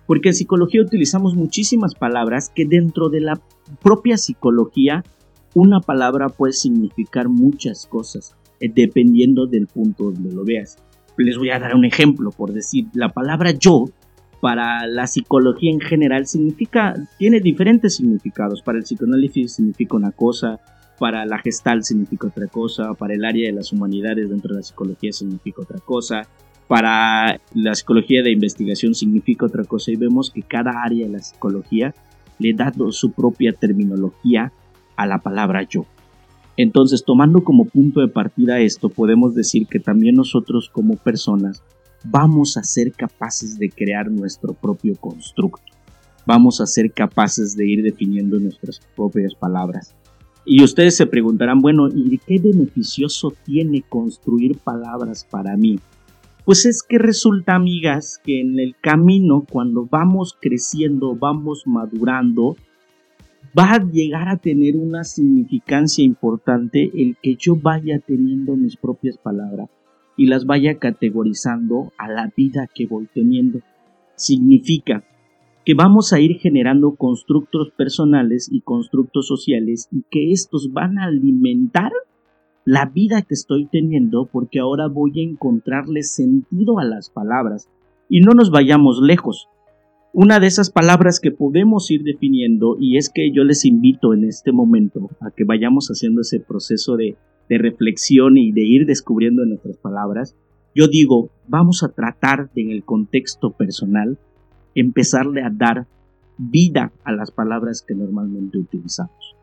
porque 0.07 0.29
en 0.29 0.35
psicología 0.35 0.83
utilizamos 0.83 1.35
muchísimas 1.35 1.95
palabras 1.95 2.51
que 2.55 2.65
dentro 2.65 3.09
de 3.09 3.21
la 3.21 3.41
propia 3.83 4.17
psicología 4.17 5.05
una 5.55 5.81
palabra 5.81 6.29
puede 6.29 6.53
significar 6.53 7.29
muchas 7.29 7.87
cosas, 7.87 8.37
eh, 8.61 8.71
dependiendo 8.73 9.47
del 9.47 9.67
punto 9.67 10.11
donde 10.13 10.33
lo 10.33 10.45
veas. 10.45 10.79
Les 11.17 11.37
voy 11.37 11.51
a 11.51 11.59
dar 11.59 11.75
un 11.75 11.85
ejemplo, 11.85 12.31
por 12.31 12.53
decir, 12.53 12.87
la 12.95 13.11
palabra 13.11 13.51
yo 13.51 13.87
para 14.41 14.87
la 14.87 15.07
psicología 15.07 15.71
en 15.71 15.81
general 15.81 16.27
significa, 16.27 16.95
tiene 17.19 17.41
diferentes 17.41 17.97
significados. 17.97 18.63
Para 18.63 18.79
el 18.79 18.85
psicoanálisis 18.85 19.55
significa 19.55 19.97
una 19.97 20.13
cosa, 20.13 20.61
para 20.99 21.27
la 21.27 21.39
gestal 21.39 21.85
significa 21.85 22.29
otra 22.29 22.47
cosa, 22.47 22.95
para 22.95 23.15
el 23.15 23.25
área 23.25 23.47
de 23.47 23.53
las 23.53 23.73
humanidades 23.73 24.31
dentro 24.31 24.55
de 24.55 24.61
la 24.61 24.63
psicología 24.63 25.13
significa 25.13 25.63
otra 25.63 25.79
cosa, 25.81 26.27
para 26.71 27.41
la 27.53 27.75
psicología 27.75 28.23
de 28.23 28.31
investigación 28.31 28.95
significa 28.95 29.47
otra 29.47 29.65
cosa 29.65 29.91
y 29.91 29.97
vemos 29.97 30.31
que 30.31 30.43
cada 30.43 30.85
área 30.85 31.05
de 31.05 31.15
la 31.15 31.19
psicología 31.19 31.97
le 32.39 32.55
da 32.55 32.73
su 32.93 33.11
propia 33.11 33.53
terminología 33.53 34.53
a 34.95 35.05
la 35.09 35.19
palabra 35.19 35.65
yo. 35.69 35.85
Entonces, 36.57 37.05
tomando 37.05 37.43
como 37.43 37.65
punto 37.65 37.99
de 37.99 38.07
partida 38.07 38.61
esto, 38.61 38.89
podemos 38.89 39.35
decir 39.35 39.67
que 39.67 39.81
también 39.81 40.15
nosotros 40.15 40.71
como 40.73 40.95
personas 40.95 41.65
vamos 42.05 42.57
a 42.57 42.63
ser 42.63 42.93
capaces 42.93 43.59
de 43.59 43.69
crear 43.69 44.09
nuestro 44.09 44.55
propio 44.55 44.95
constructo. 44.95 45.73
Vamos 46.25 46.61
a 46.61 46.67
ser 46.67 46.93
capaces 46.93 47.57
de 47.57 47.67
ir 47.67 47.83
definiendo 47.83 48.39
nuestras 48.39 48.81
propias 48.95 49.35
palabras. 49.35 49.97
Y 50.45 50.63
ustedes 50.63 50.97
se 50.97 51.07
preguntarán, 51.07 51.63
bueno, 51.63 51.89
¿y 51.93 52.17
qué 52.19 52.39
beneficioso 52.39 53.33
tiene 53.45 53.83
construir 53.83 54.57
palabras 54.59 55.27
para 55.29 55.57
mí? 55.57 55.81
Pues 56.51 56.67
es 56.67 56.83
que 56.83 56.99
resulta, 56.99 57.55
amigas, 57.55 58.21
que 58.25 58.41
en 58.41 58.59
el 58.59 58.75
camino, 58.81 59.47
cuando 59.49 59.87
vamos 59.87 60.37
creciendo, 60.41 61.15
vamos 61.15 61.63
madurando, 61.65 62.57
va 63.57 63.75
a 63.75 63.85
llegar 63.85 64.29
a 64.29 64.37
tener 64.37 64.75
una 64.75 65.05
significancia 65.05 66.05
importante 66.05 66.91
el 66.93 67.17
que 67.23 67.37
yo 67.37 67.55
vaya 67.55 68.01
teniendo 68.01 68.57
mis 68.57 68.77
propias 68.77 69.17
palabras 69.17 69.71
y 70.17 70.27
las 70.27 70.45
vaya 70.45 70.81
categorizando 70.81 71.93
a 71.97 72.09
la 72.09 72.33
vida 72.37 72.69
que 72.75 72.89
voy 72.89 73.09
teniendo. 73.15 73.61
Significa 74.17 75.05
que 75.65 75.75
vamos 75.75 76.13
a 76.13 76.19
ir 76.19 76.41
generando 76.41 76.97
constructos 76.97 77.71
personales 77.71 78.49
y 78.51 78.63
constructos 78.63 79.29
sociales 79.29 79.87
y 79.93 80.03
que 80.11 80.33
estos 80.33 80.73
van 80.73 80.99
a 80.99 81.05
alimentar 81.05 81.93
la 82.65 82.87
vida 82.87 83.23
que 83.23 83.35
estoy 83.35 83.67
teniendo 83.67 84.27
porque 84.27 84.61
ahora 84.61 84.87
voy 84.87 85.21
a 85.21 85.29
encontrarle 85.29 86.03
sentido 86.03 86.79
a 86.79 86.85
las 86.85 87.11
palabras. 87.11 87.69
Y 88.09 88.21
no 88.21 88.33
nos 88.33 88.51
vayamos 88.51 89.01
lejos. 89.01 89.49
Una 90.13 90.41
de 90.41 90.49
esas 90.49 90.71
palabras 90.71 91.21
que 91.21 91.31
podemos 91.31 91.91
ir 91.91 92.03
definiendo 92.03 92.77
y 92.81 92.97
es 92.97 93.11
que 93.11 93.31
yo 93.33 93.45
les 93.45 93.65
invito 93.65 94.13
en 94.13 94.25
este 94.25 94.51
momento 94.51 95.09
a 95.21 95.31
que 95.31 95.45
vayamos 95.45 95.89
haciendo 95.89 96.23
ese 96.23 96.41
proceso 96.41 96.97
de, 96.97 97.17
reflexión 97.49 98.39
y 98.39 98.53
de 98.53 98.63
ir 98.63 98.87
descubriendo 98.87 99.45
nuestras 99.45 99.77
palabras. 99.77 100.37
Yo 100.73 100.87
digo, 100.87 101.31
vamos 101.49 101.83
a 101.83 101.89
tratar 101.89 102.49
de, 102.53 102.63
en 102.63 102.71
el 102.71 102.85
contexto 102.85 103.51
personal 103.53 104.19
empezarle 104.77 105.43
a 105.43 105.51
dar 105.51 105.87
vida 106.39 106.93
a 107.03 107.13
las 107.13 107.33
palabras 107.33 107.85
que 107.87 107.95
normalmente 107.95 108.59
utilizamos. 108.59 109.35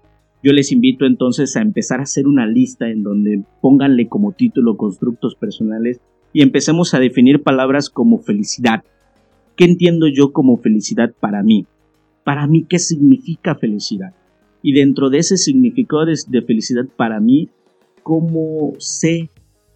Yo 0.43 0.53
les 0.53 0.71
invito 0.71 1.05
entonces 1.05 1.55
a 1.55 1.61
empezar 1.61 1.99
a 1.99 2.03
hacer 2.03 2.27
una 2.27 2.45
lista 2.45 2.89
en 2.89 3.03
donde 3.03 3.43
pónganle 3.61 4.07
como 4.07 4.33
título 4.33 4.77
constructos 4.77 5.35
personales 5.35 5.99
y 6.31 6.41
empecemos 6.41 6.93
a 6.93 6.99
definir 6.99 7.41
palabras 7.41 7.89
como 7.89 8.19
felicidad. 8.19 8.83
¿Qué 9.55 9.65
entiendo 9.65 10.07
yo 10.07 10.31
como 10.31 10.57
felicidad 10.57 11.13
para 11.19 11.41
mí? 11.41 11.65
Para 12.23 12.45
mí, 12.45 12.65
¿qué 12.69 12.77
significa 12.77 13.55
felicidad? 13.55 14.13
Y 14.61 14.73
dentro 14.73 15.09
de 15.09 15.19
ese 15.19 15.37
significado 15.37 16.05
de 16.05 16.41
felicidad 16.43 16.85
para 16.95 17.19
mí, 17.19 17.49
¿cómo 18.03 18.73
sé 18.77 19.29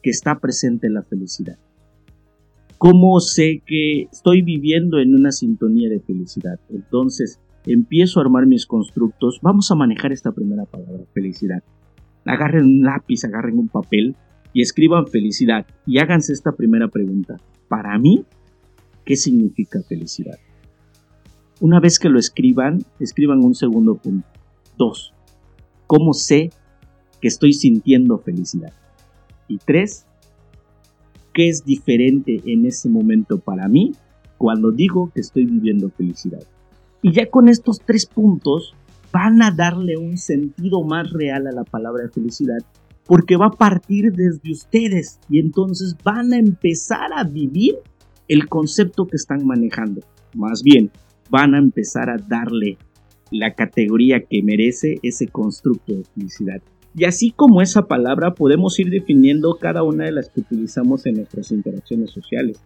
que 0.03 0.09
está 0.09 0.39
presente 0.39 0.89
la 0.89 1.01
felicidad? 1.01 1.57
¿Cómo 2.77 3.19
sé 3.19 3.61
que 3.65 4.03
estoy 4.11 4.41
viviendo 4.41 4.99
en 4.99 5.15
una 5.15 5.31
sintonía 5.31 5.89
de 5.89 5.99
felicidad? 5.99 6.59
Entonces, 6.69 7.39
empiezo 7.65 8.19
a 8.19 8.23
armar 8.23 8.45
mis 8.47 8.65
constructos, 8.65 9.39
vamos 9.41 9.69
a 9.71 9.75
manejar 9.75 10.11
esta 10.11 10.31
primera 10.31 10.65
palabra, 10.65 11.03
felicidad. 11.13 11.63
Agarren 12.25 12.65
un 12.65 12.81
lápiz, 12.83 13.23
agarren 13.23 13.57
un 13.57 13.67
papel 13.67 14.15
y 14.53 14.61
escriban 14.61 15.07
felicidad 15.07 15.65
y 15.85 15.99
háganse 15.99 16.33
esta 16.33 16.51
primera 16.53 16.87
pregunta. 16.87 17.37
Para 17.67 17.97
mí, 17.97 18.25
¿qué 19.05 19.15
significa 19.15 19.81
felicidad? 19.87 20.37
Una 21.59 21.79
vez 21.79 21.99
que 21.99 22.09
lo 22.09 22.19
escriban, 22.19 22.79
escriban 22.99 23.43
un 23.43 23.53
segundo 23.53 23.95
punto. 23.95 24.27
Dos, 24.77 25.13
¿cómo 25.87 26.13
sé 26.13 26.49
que 27.21 27.27
estoy 27.27 27.53
sintiendo 27.53 28.17
felicidad? 28.17 28.73
Y 29.47 29.57
tres, 29.57 30.07
¿qué 31.33 31.49
es 31.49 31.63
diferente 31.63 32.41
en 32.45 32.65
ese 32.65 32.89
momento 32.89 33.39
para 33.39 33.67
mí 33.67 33.91
cuando 34.37 34.71
digo 34.71 35.11
que 35.13 35.21
estoy 35.21 35.45
viviendo 35.45 35.89
felicidad? 35.89 36.41
Y 37.01 37.13
ya 37.13 37.29
con 37.29 37.50
estos 37.50 37.79
tres 37.86 38.05
puntos 38.05 38.75
van 39.12 39.41
a 39.41 39.51
darle 39.51 39.98
un 39.98 40.17
sentido 40.17 40.84
más 40.84 41.12
real 41.12 41.48
a 41.48 41.51
la 41.51 41.63
palabra 41.63 42.10
felicidad 42.13 42.60
porque 43.05 43.36
va 43.36 43.48
a 43.48 43.51
partir 43.51 44.13
desde 44.13 44.51
ustedes 44.51 45.20
y 45.29 45.39
entonces 45.39 45.96
van 46.03 46.31
a 46.34 46.38
empezar 46.38 47.12
a 47.13 47.24
vivir 47.24 47.75
el 48.27 48.48
concepto 48.48 49.05
que 49.05 49.17
están 49.17 49.46
manejando. 49.46 50.01
Más 50.34 50.63
bien, 50.63 50.91
van 51.29 51.53
a 51.53 51.58
empezar 51.58 52.10
a 52.10 52.17
darle 52.17 52.77
la 53.31 53.53
categoría 53.53 54.22
que 54.22 54.43
merece 54.43 55.00
ese 55.03 55.27
constructo 55.27 55.93
de 55.93 56.03
felicidad. 56.03 56.62
Y 56.96 57.05
así 57.05 57.31
como 57.31 57.62
esa 57.62 57.88
palabra 57.88 58.34
podemos 58.34 58.79
ir 58.79 58.89
definiendo 58.89 59.58
cada 59.60 59.84
una 59.84 60.05
de 60.05 60.12
las 60.12 60.29
que 60.29 60.41
utilizamos 60.41 61.05
en 61.05 61.15
nuestras 61.15 61.51
interacciones 61.51 62.12
sociales. 62.12 62.62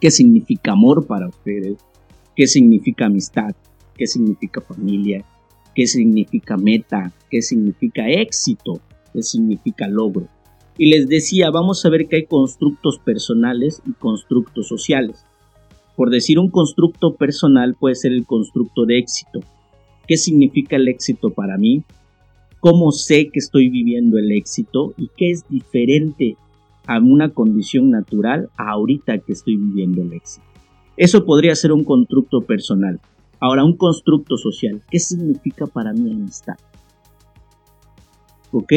¿Qué 0.00 0.10
significa 0.10 0.72
amor 0.72 1.06
para 1.06 1.28
ustedes? 1.28 1.78
Qué 2.36 2.46
significa 2.46 3.06
amistad, 3.06 3.54
qué 3.96 4.06
significa 4.06 4.60
familia, 4.60 5.24
qué 5.74 5.86
significa 5.86 6.56
meta, 6.56 7.12
qué 7.30 7.42
significa 7.42 8.08
éxito, 8.08 8.80
qué 9.12 9.22
significa 9.22 9.88
logro. 9.88 10.28
Y 10.78 10.90
les 10.90 11.08
decía, 11.08 11.50
vamos 11.50 11.84
a 11.84 11.90
ver 11.90 12.06
que 12.08 12.16
hay 12.16 12.26
constructos 12.26 12.98
personales 12.98 13.82
y 13.86 13.92
constructos 13.92 14.68
sociales. 14.68 15.26
Por 15.96 16.10
decir 16.10 16.38
un 16.38 16.50
constructo 16.50 17.14
personal 17.16 17.74
puede 17.78 17.94
ser 17.94 18.12
el 18.12 18.24
constructo 18.24 18.86
de 18.86 18.98
éxito. 18.98 19.40
¿Qué 20.08 20.16
significa 20.16 20.76
el 20.76 20.88
éxito 20.88 21.30
para 21.30 21.58
mí? 21.58 21.84
¿Cómo 22.60 22.92
sé 22.92 23.28
que 23.28 23.38
estoy 23.38 23.68
viviendo 23.68 24.18
el 24.18 24.32
éxito? 24.32 24.94
¿Y 24.96 25.10
qué 25.16 25.30
es 25.30 25.46
diferente 25.48 26.36
a 26.86 26.98
una 26.98 27.28
condición 27.28 27.90
natural 27.90 28.48
ahorita 28.56 29.18
que 29.18 29.32
estoy 29.32 29.56
viviendo 29.56 30.02
el 30.02 30.14
éxito? 30.14 30.51
Eso 30.96 31.24
podría 31.24 31.54
ser 31.54 31.72
un 31.72 31.84
constructo 31.84 32.42
personal. 32.42 33.00
Ahora, 33.40 33.64
un 33.64 33.76
constructo 33.76 34.36
social. 34.36 34.82
¿Qué 34.90 34.98
significa 34.98 35.66
para 35.66 35.92
mí 35.92 36.12
amistad? 36.12 36.54
¿Ok? 38.52 38.72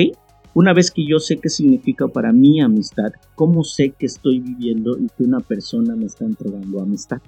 Una 0.54 0.74
vez 0.74 0.90
que 0.90 1.06
yo 1.06 1.20
sé 1.20 1.38
qué 1.38 1.50
significa 1.50 2.08
para 2.08 2.32
mí 2.32 2.62
amistad, 2.62 3.12
¿cómo 3.36 3.66
sé 3.66 3.90
que 3.92 4.06
estoy 4.06 4.40
viviendo 4.40 4.98
y 4.98 5.08
que 5.10 5.24
una 5.24 5.42
persona 5.42 5.98
me 5.98 6.06
está 6.06 6.24
entregando 6.24 6.82
amistad? 6.82 7.22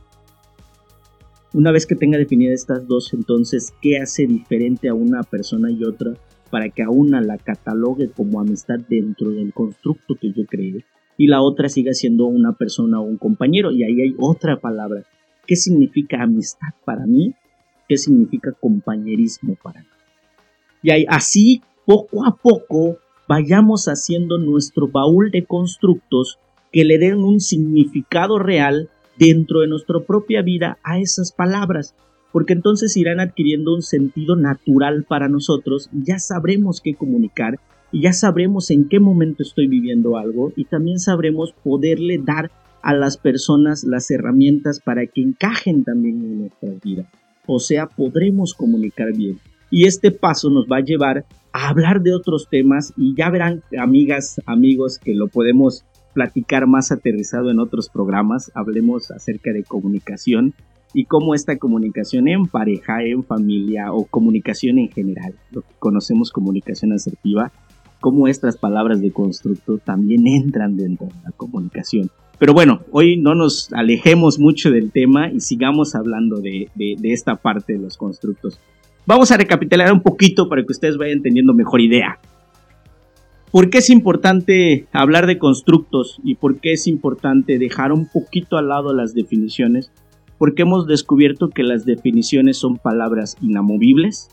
Una 1.54 1.72
vez 1.72 1.86
que 1.86 1.96
tenga 1.96 2.18
definidas 2.18 2.62
estas 2.62 2.88
dos, 2.88 3.14
entonces, 3.14 3.74
¿qué 3.82 3.98
hace 3.98 4.28
diferente 4.28 4.88
a 4.88 4.94
una 4.94 5.24
persona 5.24 5.70
y 5.70 5.84
otra 5.84 6.14
para 6.50 6.70
que 6.70 6.84
a 6.84 6.90
una 6.90 7.20
la 7.20 7.38
catalogue 7.38 8.10
como 8.12 8.40
amistad 8.40 8.80
dentro 8.88 9.32
del 9.32 9.54
constructo 9.54 10.16
que 10.16 10.32
yo 10.32 10.46
creé? 10.46 10.86
Y 11.18 11.28
la 11.28 11.42
otra 11.42 11.68
siga 11.68 11.94
siendo 11.94 12.28
una 12.28 12.54
persona 12.54 13.00
o 13.00 13.04
un 13.04 13.18
compañero. 13.18 13.72
Y 13.72 13.84
ahí 13.84 14.02
hay 14.02 14.16
otra 14.20 14.60
palabra. 14.60 15.04
¿Qué 15.46 15.56
significa 15.56 16.24
amistad 16.24 16.70
para 16.86 17.06
mí? 17.06 17.34
¿Qué 17.90 17.98
significa 17.98 18.52
compañerismo 18.52 19.56
para 19.62 19.82
mí? 19.82 19.88
Y 20.84 20.92
ahí, 20.92 21.06
así, 21.10 21.62
poco 21.86 22.26
a 22.26 22.36
poco, 22.36 23.00
vayamos 23.28 23.86
haciendo 23.86 24.38
nuestro 24.38 24.88
baúl 24.88 25.32
de 25.32 25.46
constructos 25.46 26.38
que 26.72 26.86
le 26.86 26.98
den 26.98 27.24
un 27.24 27.40
significado 27.40 28.40
real 28.40 28.90
dentro 29.18 29.62
de 29.62 29.68
nuestra 29.68 30.00
propia 30.00 30.42
vida 30.42 30.78
a 30.84 31.00
esas 31.00 31.32
palabras, 31.32 31.96
porque 32.32 32.54
entonces 32.54 32.96
irán 32.98 33.20
adquiriendo 33.20 33.74
un 33.74 33.82
sentido 33.82 34.36
natural 34.36 35.06
para 35.08 35.28
nosotros 35.28 35.90
y 35.92 36.04
ya 36.06 36.20
sabremos 36.20 36.82
qué 36.82 36.94
comunicar 36.94 37.60
y 37.92 38.02
ya 38.02 38.14
sabremos 38.14 38.70
en 38.72 38.88
qué 38.90 39.00
momento 39.00 39.44
estoy 39.44 39.68
viviendo 39.68 40.18
algo 40.18 40.52
y 40.56 40.66
también 40.66 41.00
sabremos 41.00 41.54
poderle 41.64 42.18
dar 42.18 42.52
a 42.82 42.94
las 42.94 43.18
personas 43.18 43.84
las 43.84 44.10
herramientas 44.12 44.80
para 44.80 45.06
que 45.06 45.22
encajen 45.22 45.84
también 45.84 46.24
en 46.24 46.40
nuestra 46.40 46.70
vida. 46.84 47.10
O 47.46 47.60
sea, 47.60 47.88
podremos 47.88 48.54
comunicar 48.54 49.14
bien. 49.14 49.40
Y 49.70 49.86
este 49.86 50.12
paso 50.12 50.50
nos 50.50 50.66
va 50.66 50.78
a 50.78 50.84
llevar 50.84 51.26
a 51.52 51.70
hablar 51.70 52.02
de 52.02 52.14
otros 52.14 52.48
temas 52.50 52.94
y 52.96 53.16
ya 53.16 53.30
verán, 53.30 53.64
amigas, 53.78 54.42
amigos, 54.46 55.00
que 55.00 55.16
lo 55.16 55.28
podemos 55.28 55.86
platicar 56.14 56.68
más 56.68 56.92
aterrizado 56.92 57.52
en 57.52 57.60
otros 57.60 57.90
programas. 57.90 58.52
Hablemos 58.56 59.12
acerca 59.12 59.52
de 59.52 59.64
comunicación 59.64 60.54
y 60.94 61.06
cómo 61.06 61.36
esta 61.36 61.58
comunicación 61.58 62.28
en 62.28 62.46
pareja, 62.46 63.04
en 63.04 63.24
familia 63.24 63.92
o 63.92 64.06
comunicación 64.06 64.80
en 64.80 64.90
general, 64.90 65.36
lo 65.52 65.62
que 65.62 65.74
conocemos 65.80 66.32
comunicación 66.32 66.94
asertiva, 66.94 67.52
cómo 68.08 68.30
estas 68.30 68.56
palabras 68.56 69.02
de 69.02 69.12
constructo 69.12 69.80
también 69.80 70.26
entran 70.28 70.78
dentro 70.78 71.08
de 71.08 71.14
la 71.26 71.32
comunicación. 71.32 72.10
Pero 72.40 72.54
bueno, 72.54 72.80
hoy 72.92 73.18
no 73.18 73.36
nos 73.36 73.74
alejemos 73.74 74.40
mucho 74.40 74.72
del 74.72 74.92
tema 74.94 75.30
y 75.30 75.42
sigamos 75.42 75.94
hablando 75.94 76.38
de, 76.38 76.70
esta 77.04 77.36
parte 77.36 77.74
de 77.74 77.80
los 77.80 77.98
constructos. 77.98 78.62
Vamos 79.06 79.32
a 79.32 79.38
recapitular 79.38 79.92
un 79.92 80.02
poquito 80.02 80.48
para 80.48 80.64
que 80.64 80.72
ustedes 80.72 80.96
vayan 80.96 81.22
teniendo 81.22 81.54
mejor 81.54 81.82
idea. 81.82 82.18
¿Por 83.52 83.70
qué 83.70 83.80
es 83.80 83.90
importante 83.90 84.88
hablar 84.94 85.28
de 85.28 85.38
constructos 85.38 86.22
y 86.24 86.36
por 86.36 86.62
qué 86.62 86.72
es 86.74 86.88
importante 86.88 87.58
dejar 87.58 87.92
un 87.92 88.08
poquito 88.08 88.56
al 88.56 88.70
lado 88.70 88.94
las 88.94 89.14
definiciones? 89.14 89.92
Porque 90.38 90.62
hemos 90.62 90.88
descubierto 90.88 91.50
que 91.50 91.64
las 91.64 91.86
definiciones 91.86 92.56
son 92.56 92.78
palabras 92.78 93.36
inamovibles, 93.42 94.30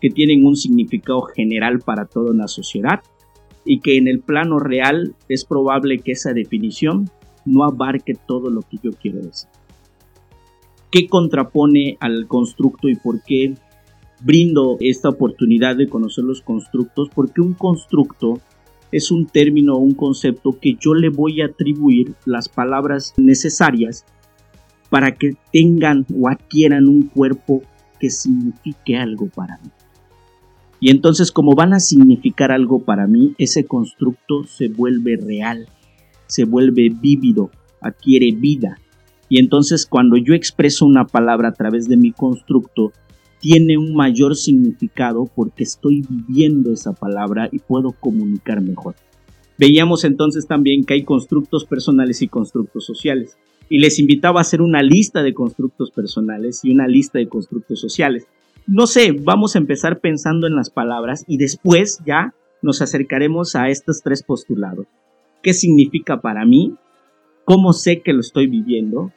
que 0.00 0.10
tienen 0.10 0.44
un 0.44 0.54
significado 0.54 1.22
general 1.22 1.80
para 1.80 2.04
toda 2.04 2.30
una 2.30 2.46
sociedad 2.46 3.00
y 3.66 3.80
que 3.80 3.96
en 3.96 4.08
el 4.08 4.20
plano 4.20 4.58
real 4.58 5.14
es 5.28 5.44
probable 5.44 5.98
que 5.98 6.12
esa 6.12 6.32
definición 6.32 7.10
no 7.44 7.64
abarque 7.64 8.14
todo 8.14 8.48
lo 8.48 8.62
que 8.62 8.78
yo 8.82 8.92
quiero 8.92 9.18
decir. 9.18 9.48
¿Qué 10.90 11.08
contrapone 11.08 11.98
al 12.00 12.26
constructo 12.26 12.88
y 12.88 12.94
por 12.94 13.22
qué 13.22 13.54
brindo 14.22 14.76
esta 14.80 15.08
oportunidad 15.10 15.76
de 15.76 15.88
conocer 15.88 16.24
los 16.24 16.40
constructos? 16.40 17.10
Porque 17.14 17.40
un 17.40 17.52
constructo 17.52 18.40
es 18.92 19.10
un 19.10 19.26
término 19.26 19.74
o 19.74 19.78
un 19.78 19.94
concepto 19.94 20.58
que 20.60 20.76
yo 20.78 20.94
le 20.94 21.10
voy 21.10 21.40
a 21.40 21.46
atribuir 21.46 22.14
las 22.24 22.48
palabras 22.48 23.14
necesarias 23.16 24.04
para 24.88 25.14
que 25.14 25.36
tengan 25.52 26.06
o 26.14 26.28
adquieran 26.28 26.88
un 26.88 27.08
cuerpo 27.08 27.62
que 27.98 28.10
signifique 28.10 28.96
algo 28.96 29.26
para 29.28 29.58
mí. 29.58 29.70
Y 30.80 30.90
entonces 30.90 31.32
como 31.32 31.54
van 31.54 31.72
a 31.72 31.80
significar 31.80 32.52
algo 32.52 32.84
para 32.84 33.06
mí, 33.06 33.34
ese 33.38 33.64
constructo 33.64 34.44
se 34.44 34.68
vuelve 34.68 35.16
real, 35.16 35.66
se 36.26 36.44
vuelve 36.44 36.90
vívido, 36.90 37.50
adquiere 37.80 38.32
vida. 38.32 38.78
Y 39.28 39.38
entonces 39.38 39.86
cuando 39.86 40.16
yo 40.16 40.34
expreso 40.34 40.86
una 40.86 41.06
palabra 41.06 41.48
a 41.48 41.54
través 41.54 41.88
de 41.88 41.96
mi 41.96 42.12
constructo, 42.12 42.92
tiene 43.40 43.78
un 43.78 43.94
mayor 43.94 44.36
significado 44.36 45.26
porque 45.34 45.62
estoy 45.62 46.02
viviendo 46.08 46.72
esa 46.72 46.92
palabra 46.92 47.48
y 47.52 47.58
puedo 47.58 47.92
comunicar 47.92 48.60
mejor. 48.60 48.94
Veíamos 49.58 50.04
entonces 50.04 50.46
también 50.46 50.84
que 50.84 50.94
hay 50.94 51.04
constructos 51.04 51.64
personales 51.64 52.22
y 52.22 52.28
constructos 52.28 52.84
sociales. 52.84 53.38
Y 53.68 53.78
les 53.78 53.98
invitaba 53.98 54.40
a 54.40 54.42
hacer 54.42 54.60
una 54.60 54.82
lista 54.82 55.22
de 55.22 55.34
constructos 55.34 55.90
personales 55.90 56.60
y 56.62 56.70
una 56.70 56.86
lista 56.86 57.18
de 57.18 57.28
constructos 57.28 57.80
sociales. 57.80 58.26
No 58.66 58.86
sé, 58.86 59.12
vamos 59.12 59.54
a 59.54 59.58
empezar 59.58 60.00
pensando 60.00 60.46
en 60.46 60.56
las 60.56 60.70
palabras 60.70 61.24
y 61.26 61.38
después 61.38 62.00
ya 62.04 62.34
nos 62.62 62.82
acercaremos 62.82 63.54
a 63.54 63.68
estos 63.68 64.02
tres 64.02 64.22
postulados 64.22 64.86
qué 65.46 65.52
significa 65.52 66.20
para 66.20 66.44
mí, 66.44 66.74
cómo 67.44 67.72
sé 67.72 68.02
que 68.02 68.12
lo 68.12 68.18
estoy 68.18 68.48
viviendo 68.48 69.12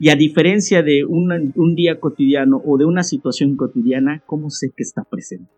y 0.00 0.08
a 0.08 0.16
diferencia 0.16 0.82
de 0.82 1.04
un 1.04 1.74
día 1.74 2.00
cotidiano 2.00 2.62
o 2.64 2.78
de 2.78 2.86
una 2.86 3.02
situación 3.02 3.54
cotidiana, 3.56 4.22
cómo 4.24 4.48
sé 4.48 4.72
que 4.74 4.82
está 4.82 5.04
presente. 5.04 5.50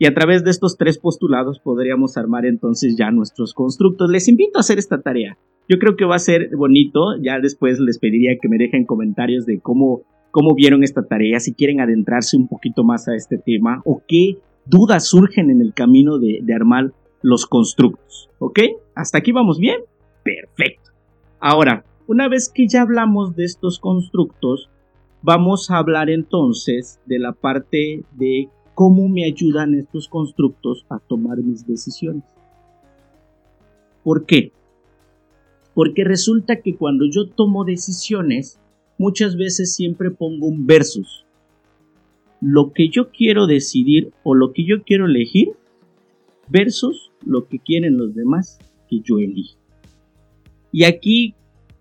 Y 0.00 0.06
a 0.06 0.14
través 0.14 0.42
de 0.42 0.50
estos 0.50 0.76
tres 0.76 0.98
postulados 0.98 1.60
podríamos 1.60 2.16
armar 2.16 2.44
entonces 2.44 2.96
ya 2.98 3.12
nuestros 3.12 3.54
constructos. 3.54 4.10
Les 4.10 4.26
invito 4.26 4.58
a 4.58 4.60
hacer 4.60 4.78
esta 4.78 5.00
tarea. 5.00 5.38
Yo 5.68 5.78
creo 5.78 5.94
que 5.94 6.04
va 6.04 6.16
a 6.16 6.20
ser 6.20 6.50
bonito. 6.56 7.16
Ya 7.22 7.38
después 7.40 7.78
les 7.78 8.00
pediría 8.00 8.36
que 8.40 8.48
me 8.48 8.58
dejen 8.58 8.84
comentarios 8.84 9.46
de 9.46 9.60
cómo, 9.60 10.02
cómo 10.30 10.54
vieron 10.54 10.84
esta 10.84 11.06
tarea, 11.06 11.40
si 11.40 11.54
quieren 11.54 11.80
adentrarse 11.80 12.36
un 12.36 12.48
poquito 12.48 12.84
más 12.84 13.08
a 13.08 13.14
este 13.14 13.38
tema 13.38 13.82
o 13.84 14.02
qué 14.06 14.38
dudas 14.66 15.08
surgen 15.08 15.50
en 15.50 15.60
el 15.60 15.72
camino 15.72 16.18
de, 16.18 16.42
armar 16.54 16.92
los 17.22 17.46
constructos. 17.46 18.28
¿Ok? 18.38 18.60
¿Hasta 18.94 19.18
aquí 19.18 19.32
vamos 19.32 19.58
bien? 19.58 19.80
Perfecto. 20.22 20.92
Ahora, 21.40 21.84
una 22.06 22.28
vez 22.28 22.50
que 22.52 22.68
ya 22.68 22.82
hablamos 22.82 23.34
de 23.34 23.44
estos 23.44 23.78
constructos, 23.78 24.70
vamos 25.22 25.70
a 25.70 25.78
hablar 25.78 26.10
entonces 26.10 27.00
de 27.06 27.18
la 27.18 27.32
parte 27.32 28.02
de 28.12 28.48
cómo 28.74 29.08
me 29.08 29.24
ayudan 29.24 29.74
estos 29.74 30.08
constructos 30.08 30.86
a 30.88 30.98
tomar 31.00 31.38
mis 31.38 31.66
decisiones. 31.66 32.24
¿Por 34.04 34.24
qué? 34.24 34.52
Porque 35.74 36.04
resulta 36.04 36.60
que 36.60 36.76
cuando 36.76 37.04
yo 37.10 37.28
tomo 37.28 37.64
decisiones, 37.64 38.60
muchas 38.98 39.36
veces 39.36 39.74
siempre 39.74 40.10
pongo 40.10 40.46
un 40.46 40.66
versus. 40.66 41.24
Lo 42.40 42.72
que 42.72 42.88
yo 42.88 43.10
quiero 43.10 43.46
decidir 43.46 44.12
o 44.22 44.34
lo 44.34 44.52
que 44.52 44.64
yo 44.64 44.82
quiero 44.82 45.06
elegir 45.06 45.48
versus 46.48 47.10
lo 47.24 47.46
que 47.48 47.58
quieren 47.58 47.96
los 47.96 48.14
demás 48.14 48.58
que 48.88 49.00
yo 49.00 49.18
elijo. 49.18 49.58
Y 50.72 50.84
aquí 50.84 51.34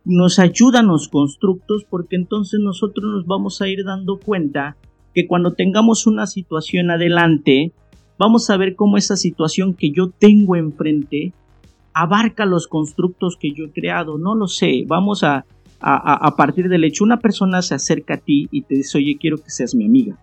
nos 0.06 0.40
ayudan 0.40 0.88
los 0.88 1.10
constructos 1.10 1.86
porque 1.90 2.16
entonces 2.16 2.60
nosotros 2.62 3.12
nos 3.12 3.26
vamos 3.26 3.62
a 3.62 3.68
ir 3.68 3.84
dando 3.84 4.20
cuenta 4.20 4.78
que 5.14 5.28
cuando 5.28 5.54
tengamos 5.54 6.08
una 6.08 6.28
situación 6.28 6.92
adelante, 6.92 7.74
vamos 8.18 8.50
a 8.50 8.58
ver 8.58 8.76
cómo 8.76 8.98
esa 8.98 9.18
situación 9.18 9.74
que 9.74 9.92
yo 9.92 10.10
tengo 10.10 10.56
enfrente 10.56 11.34
abarca 11.94 12.46
los 12.46 12.68
constructos 12.68 13.36
que 13.38 13.52
yo 13.52 13.66
he 13.66 13.72
creado. 13.72 14.18
No 14.18 14.36
lo 14.36 14.48
sé, 14.48 14.86
vamos 14.88 15.24
a, 15.24 15.46
a, 15.80 16.36
partir 16.36 16.70
del 16.70 16.84
hecho, 16.84 17.04
una 17.04 17.20
persona 17.20 17.62
se 17.62 17.76
acerca 17.76 18.16
a 18.16 18.18
ti 18.18 18.48
y 18.52 18.64
te 18.64 18.76
dice, 18.76 18.98
oye, 18.98 19.18
quiero 19.20 19.38
que 19.38 19.50
seas 19.50 19.76
mi 19.76 19.86
amiga 19.86 20.18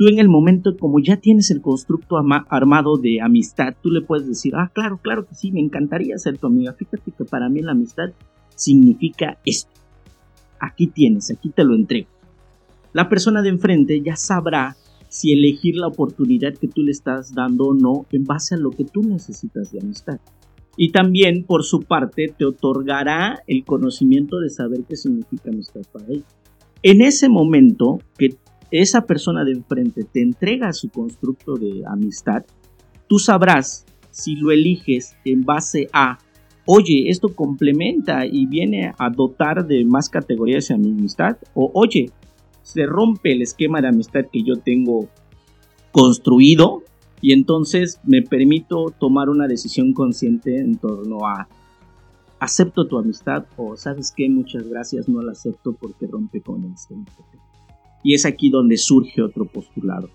tú 0.00 0.08
en 0.08 0.18
el 0.18 0.30
momento, 0.30 0.78
como 0.78 0.98
ya 0.98 1.18
tienes 1.18 1.50
el 1.50 1.60
constructo 1.60 2.16
armado 2.48 2.96
de 2.96 3.20
amistad, 3.20 3.74
tú 3.82 3.90
le 3.90 4.00
puedes 4.00 4.26
decir, 4.26 4.54
ah, 4.56 4.70
claro, 4.72 4.96
claro 4.96 5.26
que 5.26 5.34
sí, 5.34 5.52
me 5.52 5.60
encantaría 5.60 6.16
ser 6.16 6.38
tu 6.38 6.46
amiga. 6.46 6.72
Fíjate 6.72 7.10
que 7.10 7.26
para 7.26 7.50
mí 7.50 7.60
la 7.60 7.72
amistad 7.72 8.08
significa 8.56 9.36
esto. 9.44 9.70
Aquí 10.58 10.86
tienes, 10.86 11.30
aquí 11.30 11.50
te 11.50 11.64
lo 11.64 11.74
entrego. 11.74 12.08
La 12.94 13.10
persona 13.10 13.42
de 13.42 13.50
enfrente 13.50 14.00
ya 14.00 14.16
sabrá 14.16 14.74
si 15.10 15.34
elegir 15.34 15.76
la 15.76 15.88
oportunidad 15.88 16.54
que 16.54 16.68
tú 16.68 16.80
le 16.82 16.92
estás 16.92 17.34
dando 17.34 17.66
o 17.66 17.74
no 17.74 18.06
en 18.10 18.24
base 18.24 18.54
a 18.54 18.58
lo 18.58 18.70
que 18.70 18.86
tú 18.86 19.02
necesitas 19.02 19.70
de 19.70 19.80
amistad. 19.80 20.18
Y 20.76 20.92
también, 20.92 21.44
por 21.44 21.64
su 21.64 21.80
parte, 21.80 22.32
te 22.36 22.44
otorgará 22.44 23.42
el 23.46 23.64
conocimiento 23.64 24.38
de 24.38 24.50
saber 24.50 24.80
qué 24.88 24.96
significa 24.96 25.50
amistad 25.50 25.82
para 25.92 26.06
él. 26.06 26.24
En 26.82 27.02
ese 27.02 27.28
momento 27.28 27.98
que 28.16 28.36
esa 28.70 29.02
persona 29.02 29.44
de 29.44 29.52
enfrente 29.52 30.04
te 30.04 30.22
entrega 30.22 30.72
su 30.72 30.88
constructo 30.88 31.56
de 31.56 31.82
amistad, 31.86 32.44
tú 33.08 33.18
sabrás 33.18 33.84
si 34.10 34.36
lo 34.36 34.50
eliges 34.50 35.16
en 35.24 35.44
base 35.44 35.88
a, 35.92 36.18
oye, 36.66 37.10
esto 37.10 37.34
complementa 37.34 38.24
y 38.26 38.46
viene 38.46 38.92
a 38.96 39.10
dotar 39.10 39.66
de 39.66 39.84
más 39.84 40.08
categorías 40.08 40.70
a 40.70 40.76
mi 40.76 40.90
amistad, 40.90 41.36
o 41.54 41.70
oye, 41.74 42.10
se 42.62 42.86
rompe 42.86 43.32
el 43.32 43.42
esquema 43.42 43.80
de 43.80 43.88
amistad 43.88 44.26
que 44.32 44.42
yo 44.42 44.56
tengo 44.56 45.08
construido 45.90 46.84
y 47.20 47.32
entonces 47.32 48.00
me 48.04 48.22
permito 48.22 48.94
tomar 48.98 49.28
una 49.28 49.46
decisión 49.46 49.92
consciente 49.92 50.58
en 50.58 50.76
torno 50.76 51.26
a 51.26 51.48
acepto 52.38 52.86
tu 52.86 52.96
amistad 52.96 53.44
o 53.56 53.76
sabes 53.76 54.12
que 54.16 54.28
muchas 54.28 54.66
gracias 54.66 55.08
no 55.08 55.20
la 55.22 55.32
acepto 55.32 55.74
porque 55.74 56.06
rompe 56.06 56.40
con 56.40 56.64
el 56.64 56.72
esquema. 56.72 57.04
Y 58.02 58.14
es 58.14 58.24
aquí 58.24 58.48
donde 58.48 58.78
surge 58.78 59.20
otro 59.20 59.44
postulado. 59.44 60.08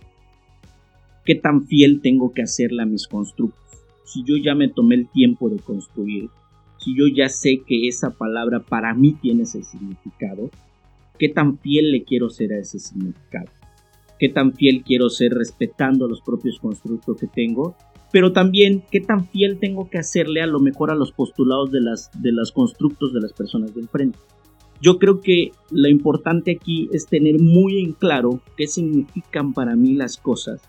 ¿Qué 1.24 1.36
tan 1.36 1.66
fiel 1.66 2.02
tengo 2.02 2.34
que 2.34 2.42
hacerle 2.42 2.82
a 2.82 2.88
mis 2.88 3.08
constructos? 3.08 3.64
Si 4.06 4.24
yo 4.24 4.38
ya 4.38 4.56
me 4.56 4.70
tomé 4.70 4.96
el 4.96 5.08
tiempo 5.08 5.50
de 5.50 5.58
construir, 5.58 6.30
si 6.80 6.96
yo 6.96 7.06
ya 7.08 7.30
sé 7.30 7.62
que 7.66 7.88
esa 7.88 8.12
palabra 8.12 8.60
para 8.60 8.94
mí 8.96 9.14
tiene 9.14 9.44
ese 9.44 9.64
significado, 9.64 10.50
¿qué 11.20 11.30
tan 11.30 11.60
fiel 11.60 11.92
le 11.92 12.04
quiero 12.04 12.30
ser 12.30 12.54
a 12.54 12.60
ese 12.60 12.80
significado? 12.80 13.50
¿Qué 14.20 14.30
tan 14.30 14.54
fiel 14.54 14.84
quiero 14.84 15.10
ser 15.10 15.34
respetando 15.34 16.08
los 16.08 16.22
propios 16.22 16.60
constructos 16.60 17.18
que 17.18 17.28
tengo? 17.28 17.76
Pero 18.12 18.32
también, 18.32 18.84
¿qué 18.92 19.02
tan 19.02 19.28
fiel 19.28 19.60
tengo 19.60 19.90
que 19.90 19.98
hacerle 19.98 20.42
a 20.42 20.48
lo 20.48 20.60
mejor 20.60 20.90
a 20.90 20.96
los 20.96 21.12
postulados 21.12 21.72
de 21.72 21.82
las, 21.82 22.10
de 22.22 22.32
los 22.32 22.52
constructos 22.52 23.14
de 23.14 23.22
las 23.22 23.34
personas 23.34 23.76
del 23.76 23.90
frente? 23.90 24.20
Yo 24.82 25.00
creo 25.00 25.22
que 25.22 25.52
lo 25.72 25.90
importante 25.90 26.52
aquí 26.52 26.90
es 26.92 27.08
tener 27.08 27.40
muy 27.40 27.84
en 27.84 27.94
claro 27.94 28.42
qué 28.58 28.68
significan 28.68 29.54
para 29.54 29.76
mí 29.76 29.94
las 29.96 30.18
cosas, 30.18 30.62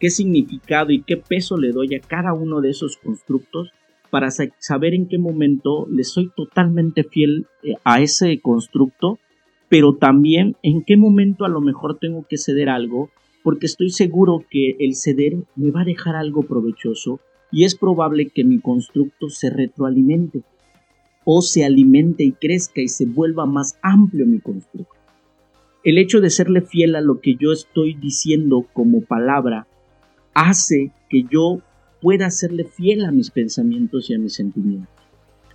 qué 0.00 0.10
significado 0.10 0.90
y 0.90 1.02
qué 1.02 1.16
peso 1.16 1.56
le 1.56 1.70
doy 1.70 1.94
a 1.94 2.00
cada 2.00 2.32
uno 2.32 2.60
de 2.60 2.70
esos 2.70 2.96
constructos 2.96 3.70
para 4.10 4.30
saber 4.30 4.92
en 4.92 5.08
qué 5.08 5.16
momento 5.16 5.86
le 5.90 6.04
soy 6.04 6.30
totalmente 6.36 7.04
fiel 7.04 7.46
eh, 7.62 7.74
a 7.84 8.02
ese 8.02 8.40
constructo, 8.40 9.18
pero 9.72 9.94
también 9.94 10.54
en 10.62 10.84
qué 10.84 10.98
momento 10.98 11.46
a 11.46 11.48
lo 11.48 11.62
mejor 11.62 11.98
tengo 11.98 12.26
que 12.28 12.36
ceder 12.36 12.68
algo 12.68 13.08
porque 13.42 13.64
estoy 13.64 13.88
seguro 13.88 14.44
que 14.50 14.76
el 14.78 14.94
ceder 14.94 15.44
me 15.56 15.70
va 15.70 15.80
a 15.80 15.86
dejar 15.86 16.14
algo 16.14 16.42
provechoso 16.42 17.20
y 17.50 17.64
es 17.64 17.74
probable 17.74 18.28
que 18.28 18.44
mi 18.44 18.60
constructo 18.60 19.30
se 19.30 19.48
retroalimente 19.48 20.42
o 21.24 21.40
se 21.40 21.64
alimente 21.64 22.22
y 22.22 22.32
crezca 22.32 22.82
y 22.82 22.88
se 22.88 23.06
vuelva 23.06 23.46
más 23.46 23.78
amplio 23.80 24.26
mi 24.26 24.40
constructo. 24.40 24.92
El 25.84 25.96
hecho 25.96 26.20
de 26.20 26.28
serle 26.28 26.60
fiel 26.60 26.94
a 26.94 27.00
lo 27.00 27.22
que 27.22 27.36
yo 27.36 27.50
estoy 27.50 27.94
diciendo 27.94 28.66
como 28.74 29.00
palabra 29.00 29.66
hace 30.34 30.90
que 31.08 31.24
yo 31.32 31.62
pueda 32.02 32.28
serle 32.28 32.64
fiel 32.64 33.06
a 33.06 33.10
mis 33.10 33.30
pensamientos 33.30 34.10
y 34.10 34.14
a 34.16 34.18
mis 34.18 34.34
sentimientos. 34.34 35.01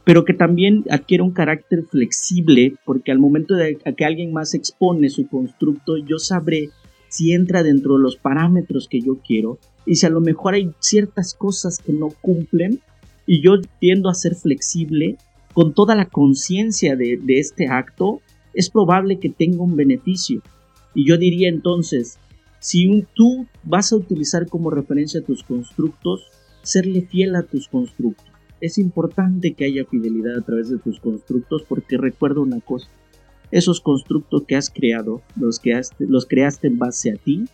Pero 0.08 0.24
que 0.24 0.34
también 0.34 0.86
adquiere 0.90 1.22
un 1.22 1.34
carácter 1.34 1.84
flexible 1.84 2.76
porque 2.86 3.12
al 3.12 3.20
momento 3.20 3.56
de 3.56 3.76
que 3.76 4.06
alguien 4.06 4.32
más 4.32 4.54
expone 4.54 5.10
su 5.10 5.28
constructo, 5.28 5.98
yo 5.98 6.18
sabré 6.18 6.70
si 7.10 7.34
entra 7.34 7.62
dentro 7.62 7.98
de 7.98 8.04
los 8.04 8.16
parámetros 8.16 8.88
que 8.88 9.02
yo 9.02 9.18
quiero 9.18 9.60
y 9.86 9.96
si 9.96 10.06
a 10.06 10.10
lo 10.10 10.22
mejor 10.22 10.54
hay 10.54 10.72
ciertas 10.80 11.34
cosas 11.34 11.80
que 11.80 11.92
no 11.92 12.08
cumplen 12.22 12.80
y 13.26 13.42
yo 13.42 13.60
tiendo 13.82 14.08
a 14.08 14.14
ser 14.14 14.36
flexible 14.36 15.18
con 15.54 15.74
toda 15.74 15.94
la 15.94 16.06
conciencia 16.06 16.96
de, 16.96 17.20
de, 17.22 17.40
este 17.40 17.68
acto, 17.68 18.22
es 18.54 18.70
probable 18.70 19.20
que 19.20 19.30
tenga 19.30 19.62
un 19.62 19.76
beneficio. 19.76 20.42
Y 20.96 21.06
yo 21.06 21.18
diría 21.18 21.50
entonces, 21.50 22.18
si 22.60 23.06
tú 23.14 23.46
vas 23.66 23.92
a 23.92 23.98
utilizar 23.98 24.48
como 24.48 24.70
referencia 24.70 25.20
tus 25.20 25.44
constructos, 25.44 26.28
serle 26.62 27.02
fiel 27.02 27.36
a 27.36 27.44
tus 27.44 27.68
constructos. 27.68 28.37
Es 28.62 28.78
importante 28.78 29.54
que 29.54 29.66
haya 29.66 29.86
fidelidad 29.86 30.38
a 30.38 30.42
través 30.42 30.70
de 30.70 30.80
tus 30.80 31.00
constructos 31.00 31.64
porque 31.68 31.98
recuerda 31.98 32.42
una 32.42 32.60
cosa, 32.60 32.88
esos 33.52 33.82
constructos 33.82 34.44
que 34.48 34.56
has 34.56 34.70
creado, 34.70 35.22
los, 35.36 35.60
que 35.60 35.80
los 36.00 36.26
creaste 36.26 36.68
en 36.68 36.78
base 36.78 37.12
a 37.12 37.16
ti, 37.16 37.46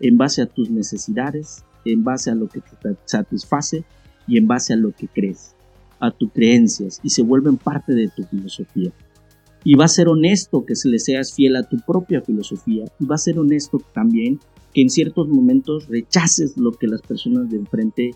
en 0.00 0.18
base 0.18 0.42
a 0.42 0.46
tus 0.46 0.70
necesidades, 0.70 1.64
en 1.84 2.04
base 2.04 2.30
a 2.30 2.34
lo 2.34 2.48
que 2.48 2.60
te 2.60 2.96
satisface 3.04 3.84
y 4.26 4.38
en 4.38 4.46
base 4.46 4.72
a 4.72 4.76
lo 4.76 4.92
que 4.92 5.08
crees, 5.08 5.54
a 6.00 6.10
tus 6.10 6.30
creencias 6.32 7.00
y 7.02 7.10
se 7.10 7.22
vuelven 7.22 7.56
parte 7.56 7.92
de 7.94 8.08
tu 8.08 8.22
filosofía. 8.24 8.92
Y 9.64 9.74
va 9.76 9.84
a 9.84 9.88
ser 9.88 10.08
honesto 10.08 10.64
que 10.64 10.74
se 10.74 10.88
le 10.88 10.98
seas 10.98 11.34
fiel 11.34 11.56
a 11.56 11.62
tu 11.62 11.78
propia 11.86 12.20
filosofía 12.20 12.84
y 12.98 13.04
va 13.04 13.14
a 13.14 13.18
ser 13.18 13.38
honesto 13.38 13.80
también 13.94 14.40
que 14.74 14.82
en 14.82 14.90
ciertos 14.90 15.28
momentos 15.28 15.88
rechaces 15.88 16.56
lo 16.56 16.72
que 16.72 16.86
las 16.86 17.02
personas 17.02 17.50
de 17.50 17.58
enfrente 17.58 18.10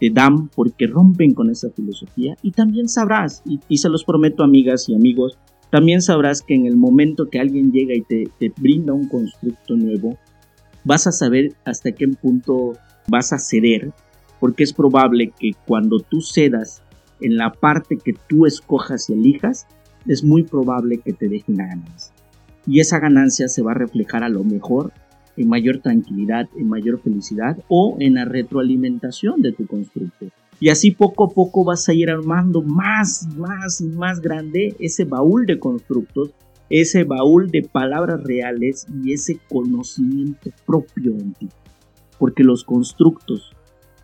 te 0.00 0.10
dan 0.10 0.48
porque 0.48 0.86
rompen 0.86 1.34
con 1.34 1.50
esa 1.50 1.70
filosofía 1.70 2.36
y 2.42 2.52
también 2.52 2.88
sabrás, 2.88 3.42
y, 3.46 3.78
se 3.78 3.88
los 3.88 4.04
prometo 4.04 4.42
amigas 4.42 4.88
y 4.88 4.94
amigos, 4.94 5.38
también 5.70 6.02
sabrás 6.02 6.42
que 6.42 6.54
en 6.54 6.66
el 6.66 6.76
momento 6.76 7.28
que 7.28 7.40
alguien 7.40 7.72
llega 7.72 7.94
y 7.94 8.02
te, 8.02 8.24
te 8.38 8.52
brinda 8.60 8.92
un 8.92 9.08
constructo 9.08 9.76
nuevo, 9.76 10.16
vas 10.84 11.06
a 11.06 11.12
saber 11.12 11.54
hasta 11.64 11.92
qué 11.92 12.06
punto 12.08 12.72
vas 13.08 13.32
a 13.32 13.38
ceder, 13.38 13.92
porque 14.40 14.64
es 14.64 14.72
probable 14.72 15.32
que 15.38 15.52
cuando 15.66 15.98
tú 15.98 16.20
cedas 16.20 16.82
en 17.20 17.36
la 17.36 17.52
parte 17.52 17.96
que 17.96 18.14
tú 18.28 18.46
escojas 18.46 19.08
y 19.08 19.14
elijas, 19.14 19.66
es 20.06 20.22
muy 20.22 20.42
probable 20.42 20.98
que 20.98 21.12
te 21.12 21.28
dejen 21.28 21.56
ganancia. 21.56 22.14
Y 22.66 22.80
esa 22.80 22.98
ganancia 22.98 23.48
se 23.48 23.62
va 23.62 23.72
a 23.72 23.76
reflejar 23.76 24.24
a 24.24 24.28
lo 24.28 24.44
mejor 24.44 24.92
en 25.36 25.48
mayor 25.48 25.78
tranquilidad, 25.78 26.48
en 26.56 26.68
mayor 26.68 27.00
felicidad 27.00 27.58
o 27.68 27.96
en 28.00 28.14
la 28.14 28.24
retroalimentación 28.24 29.42
de 29.42 29.52
tu 29.52 29.66
constructo. 29.66 30.26
Y 30.60 30.68
así 30.68 30.92
poco 30.92 31.24
a 31.24 31.28
poco 31.30 31.64
vas 31.64 31.88
a 31.88 31.94
ir 31.94 32.10
armando 32.10 32.62
más, 32.62 33.28
más 33.36 33.80
y 33.80 33.88
más 33.88 34.20
grande 34.20 34.74
ese 34.78 35.04
baúl 35.04 35.46
de 35.46 35.58
constructos, 35.58 36.30
ese 36.70 37.04
baúl 37.04 37.50
de 37.50 37.62
palabras 37.62 38.22
reales 38.22 38.86
y 39.02 39.12
ese 39.12 39.38
conocimiento 39.48 40.50
propio 40.64 41.12
en 41.12 41.32
ti. 41.34 41.48
Porque 42.18 42.44
los 42.44 42.64
constructos, 42.64 43.52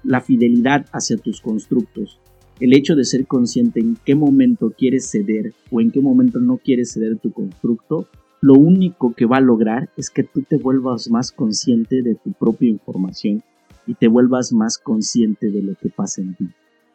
la 0.03 0.21
fidelidad 0.21 0.87
hacia 0.93 1.17
tus 1.17 1.41
constructos, 1.41 2.21
el 2.59 2.75
hecho 2.75 2.95
de 2.95 3.05
ser 3.05 3.27
consciente 3.27 3.81
en 3.81 3.97
qué 4.05 4.15
momento 4.15 4.75
quieres 4.77 5.11
ceder 5.11 5.55
o 5.71 5.81
en 5.81 5.91
qué 5.91 6.01
momento 6.01 6.41
no 6.41 6.59
quieres 6.59 6.93
ceder 6.93 7.19
tu 7.19 7.33
constructo, 7.33 8.07
lo 8.41 8.55
único 8.55 9.15
que 9.15 9.27
va 9.27 9.37
a 9.37 9.43
lograr 9.43 9.91
es 9.97 10.11
que 10.11 10.23
tú 10.23 10.43
te 10.43 10.57
vuelvas 10.57 11.11
más 11.11 11.33
consciente 11.33 12.03
de 12.03 12.15
tu 12.15 12.33
propia 12.33 12.69
información 12.69 13.43
y 13.87 13.95
te 13.95 14.09
vuelvas 14.09 14.53
más 14.53 14.79
consciente 14.79 15.51
de 15.51 15.63
lo 15.63 15.75
que 15.75 15.91
pasa 15.91 16.23
en 16.23 16.35
ti. 16.35 16.49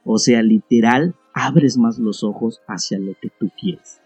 O 0.03 0.17
sea, 0.17 0.41
literal, 0.41 1.15
abres 1.33 1.77
más 1.77 1.99
los 1.99 2.23
ojos 2.23 2.61
hacia 2.67 2.99
lo 2.99 3.13
que 3.21 3.29
tú 3.39 3.49
quieres. 3.59 4.01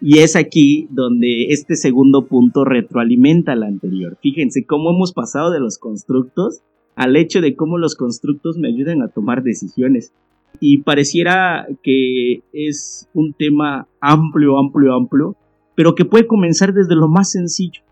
Y 0.00 0.18
es 0.18 0.36
aquí 0.36 0.86
donde 0.90 1.46
este 1.50 1.74
segundo 1.74 2.26
punto 2.26 2.64
retroalimenta 2.64 3.52
al 3.52 3.64
anterior. 3.64 4.16
Fíjense 4.22 4.64
cómo 4.64 4.90
hemos 4.90 5.12
pasado 5.12 5.50
de 5.50 5.60
los 5.60 5.78
constructos 5.78 6.62
al 6.98 7.14
hecho 7.14 7.40
de 7.40 7.54
cómo 7.54 7.78
los 7.78 7.94
constructos 7.94 8.58
me 8.58 8.66
ayudan 8.66 9.02
a 9.02 9.08
tomar 9.08 9.44
decisiones. 9.44 10.12
Y 10.58 10.78
pareciera 10.78 11.68
que 11.84 12.42
es 12.52 13.08
un 13.14 13.34
tema 13.34 13.86
amplio, 14.00 14.58
amplio, 14.58 14.94
amplio, 14.94 15.36
pero 15.78 15.94
que 15.94 16.04
puede 16.04 16.26
comenzar 16.26 16.74
desde 16.74 16.96
lo 16.96 17.06
más 17.06 17.30
sencillo, 17.30 17.82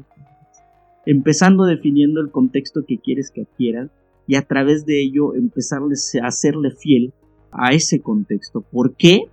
empezando 1.07 1.67
definiendo 1.67 2.21
el 2.21 2.33
contexto 2.33 2.85
que 2.85 2.99
quieres 2.99 3.31
que 3.31 3.43
adquieran 3.43 3.93
y 4.27 4.35
a 4.35 4.43
través 4.43 4.87
de 4.87 5.01
ello 5.01 5.37
empezarles 5.37 6.17
a 6.21 6.27
hacerle 6.27 6.73
fiel 6.73 7.13
a 7.53 7.75
ese 7.75 8.01
contexto. 8.01 8.61
¿Por 8.61 8.97
qué? 8.97 9.27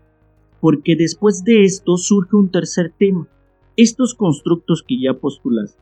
Porque 0.62 0.96
después 0.96 1.44
de 1.44 1.64
esto 1.64 1.98
surge 1.98 2.36
un 2.36 2.52
tercer 2.52 2.94
tema. 2.96 3.28
Estos 3.76 4.14
constructos 4.14 4.84
que 4.88 5.02
ya 5.02 5.16
postulas, 5.16 5.76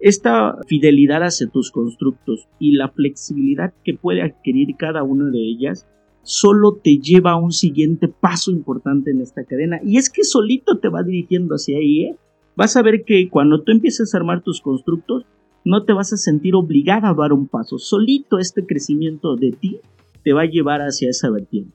esta 0.00 0.58
fidelidad 0.66 1.22
hacia 1.22 1.50
tus 1.50 1.70
constructos 1.70 2.48
y 2.58 2.72
la 2.72 2.88
flexibilidad 2.88 3.74
que 3.84 3.94
puede 3.94 4.22
adquirir 4.22 4.74
cada 4.76 5.04
una 5.04 5.30
de 5.30 5.38
ellas 5.38 5.86
solo 6.22 6.74
te 6.82 6.98
lleva 6.98 7.32
a 7.32 7.36
un 7.36 7.52
siguiente 7.52 8.08
paso 8.08 8.50
importante 8.50 9.10
en 9.10 9.20
esta 9.20 9.44
cadena. 9.44 9.80
Y 9.84 9.98
es 9.98 10.10
que 10.10 10.24
solito 10.24 10.78
te 10.78 10.88
va 10.88 11.02
dirigiendo 11.02 11.54
hacia 11.54 11.78
ahí, 11.78 12.04
¿eh? 12.04 12.16
Vas 12.54 12.76
a 12.76 12.82
ver 12.82 13.04
que 13.04 13.28
cuando 13.28 13.62
tú 13.62 13.72
empieces 13.72 14.14
a 14.14 14.18
armar 14.18 14.42
tus 14.42 14.60
constructos, 14.60 15.24
no 15.64 15.84
te 15.84 15.92
vas 15.92 16.12
a 16.12 16.16
sentir 16.16 16.54
obligada 16.54 17.08
a 17.08 17.14
dar 17.14 17.32
un 17.32 17.46
paso. 17.46 17.78
Solito 17.78 18.38
este 18.38 18.66
crecimiento 18.66 19.36
de 19.36 19.52
ti 19.52 19.80
te 20.22 20.32
va 20.32 20.42
a 20.42 20.50
llevar 20.50 20.80
hacia 20.80 21.10
esa 21.10 21.30
vertiente. 21.30 21.72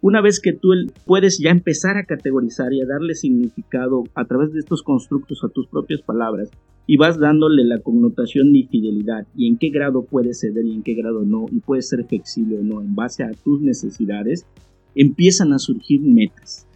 Una 0.00 0.20
vez 0.20 0.40
que 0.40 0.52
tú 0.52 0.70
puedes 1.06 1.38
ya 1.38 1.50
empezar 1.50 1.96
a 1.96 2.04
categorizar 2.04 2.72
y 2.72 2.80
a 2.80 2.86
darle 2.86 3.14
significado 3.14 4.04
a 4.14 4.24
través 4.26 4.52
de 4.52 4.60
estos 4.60 4.82
constructos 4.82 5.42
a 5.44 5.48
tus 5.48 5.66
propias 5.66 6.02
palabras 6.02 6.50
y 6.86 6.96
vas 6.96 7.18
dándole 7.18 7.64
la 7.64 7.80
connotación 7.80 8.52
de 8.52 8.66
fidelidad 8.70 9.26
y 9.34 9.48
en 9.48 9.56
qué 9.56 9.70
grado 9.70 10.04
puedes 10.04 10.40
ceder 10.40 10.64
y 10.66 10.72
en 10.72 10.82
qué 10.82 10.94
grado 10.94 11.24
no 11.24 11.46
y 11.50 11.60
puedes 11.60 11.88
ser 11.88 12.04
flexible 12.04 12.58
o 12.58 12.62
no 12.62 12.80
en 12.80 12.94
base 12.94 13.24
a 13.24 13.30
tus 13.32 13.60
necesidades, 13.60 14.46
empiezan 14.94 15.52
a 15.52 15.58
surgir 15.58 16.00
metas. 16.00 16.66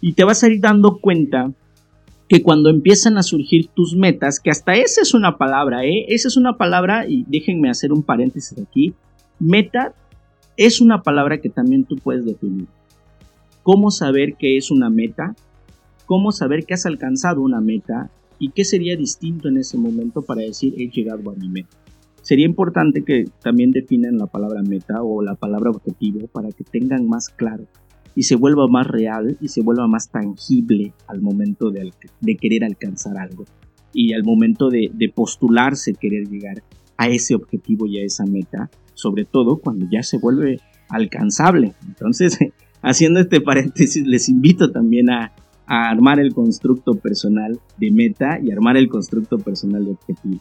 Y 0.00 0.12
te 0.12 0.24
vas 0.24 0.42
a 0.42 0.48
ir 0.48 0.60
dando 0.60 0.98
cuenta 0.98 1.52
que 2.28 2.42
cuando 2.42 2.70
empiezan 2.70 3.18
a 3.18 3.22
surgir 3.22 3.68
tus 3.74 3.96
metas, 3.96 4.38
que 4.38 4.50
hasta 4.50 4.74
esa 4.74 5.02
es 5.02 5.14
una 5.14 5.36
palabra, 5.36 5.84
¿eh? 5.84 6.06
Esa 6.08 6.28
es 6.28 6.36
una 6.36 6.56
palabra, 6.56 7.08
y 7.08 7.24
déjenme 7.28 7.68
hacer 7.68 7.92
un 7.92 8.04
paréntesis 8.04 8.56
aquí, 8.56 8.94
meta 9.40 9.94
es 10.56 10.80
una 10.80 11.02
palabra 11.02 11.40
que 11.40 11.48
también 11.48 11.84
tú 11.84 11.96
puedes 11.96 12.24
definir. 12.24 12.68
¿Cómo 13.62 13.90
saber 13.90 14.34
qué 14.38 14.56
es 14.56 14.70
una 14.70 14.90
meta? 14.90 15.34
¿Cómo 16.06 16.32
saber 16.32 16.64
que 16.64 16.74
has 16.74 16.86
alcanzado 16.86 17.40
una 17.40 17.60
meta? 17.60 18.10
¿Y 18.40 18.50
qué 18.50 18.64
sería 18.64 18.96
distinto 18.96 19.48
en 19.48 19.58
ese 19.58 19.78
momento 19.78 20.22
para 20.22 20.42
decir 20.42 20.74
he 20.76 20.88
llegado 20.88 21.30
a 21.30 21.36
mi 21.36 21.48
meta? 21.48 21.76
Sería 22.22 22.46
importante 22.46 23.04
que 23.04 23.26
también 23.42 23.70
definan 23.70 24.18
la 24.18 24.26
palabra 24.26 24.62
meta 24.62 25.02
o 25.02 25.22
la 25.22 25.36
palabra 25.36 25.70
objetivo 25.70 26.26
para 26.26 26.50
que 26.50 26.64
tengan 26.64 27.06
más 27.06 27.28
claro 27.28 27.68
y 28.16 28.24
se 28.24 28.34
vuelva 28.34 28.66
más 28.66 28.88
real 28.88 29.38
y 29.40 29.48
se 29.48 29.62
vuelva 29.62 29.86
más 29.86 30.10
tangible 30.10 30.92
al 31.06 31.20
momento 31.20 31.70
de, 31.70 31.92
querer 32.36 32.64
alcanzar 32.64 33.16
algo 33.18 33.44
y 33.92 34.14
al 34.14 34.24
momento 34.24 34.68
de 34.68 35.12
postularse 35.14 35.94
querer 35.94 36.28
llegar 36.28 36.64
a 36.96 37.08
ese 37.08 37.36
objetivo 37.36 37.86
y 37.86 37.98
a 37.98 38.04
esa 38.04 38.24
meta 38.24 38.68
sobre 39.00 39.24
todo 39.24 39.58
cuando 39.58 39.86
ya 39.90 40.02
se 40.02 40.18
vuelve 40.18 40.60
alcanzable. 40.88 41.74
Entonces, 41.86 42.38
haciendo 42.82 43.20
este 43.20 43.40
paréntesis, 43.40 44.06
les 44.06 44.28
invito 44.28 44.70
también 44.70 45.10
a, 45.10 45.32
armar 45.78 46.18
el 46.18 46.34
constructo 46.34 46.94
personal 46.94 47.60
de 47.78 47.90
meta 47.90 48.40
y 48.42 48.50
armar 48.50 48.76
el 48.76 48.88
constructo 48.88 49.38
personal 49.38 49.84
de 49.84 49.92
objetivo. 49.92 50.40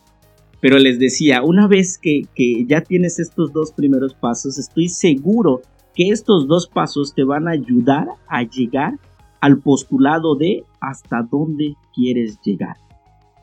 Pero 0.62 0.78
les 0.78 1.00
decía, 1.00 1.44
una 1.44 1.68
vez 1.68 1.98
que, 1.98 2.24
que 2.36 2.66
ya 2.66 2.82
tienes 2.82 3.20
estos 3.20 3.54
dos 3.54 3.72
primeros 3.72 4.14
pasos, 4.14 4.58
estoy 4.58 4.90
seguro 4.90 5.62
que 5.96 6.10
estos 6.10 6.48
dos 6.48 6.68
pasos 6.68 7.14
te 7.14 7.24
van 7.24 7.48
a 7.48 7.52
ayudar 7.52 8.08
a 8.28 8.44
llegar 8.44 9.00
al 9.40 9.60
postulado 9.60 10.36
de 10.36 10.64
hasta 10.82 11.22
dónde 11.30 11.76
quieres 11.94 12.40
llegar. 12.44 12.76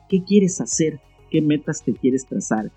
¿Qué 0.09 0.23
quieres 0.23 0.61
hacer? 0.61 0.99
¿Qué 1.31 1.41
metas 1.41 1.83
te 1.83 1.93
quieres 1.93 2.25
trazar? 2.25 2.71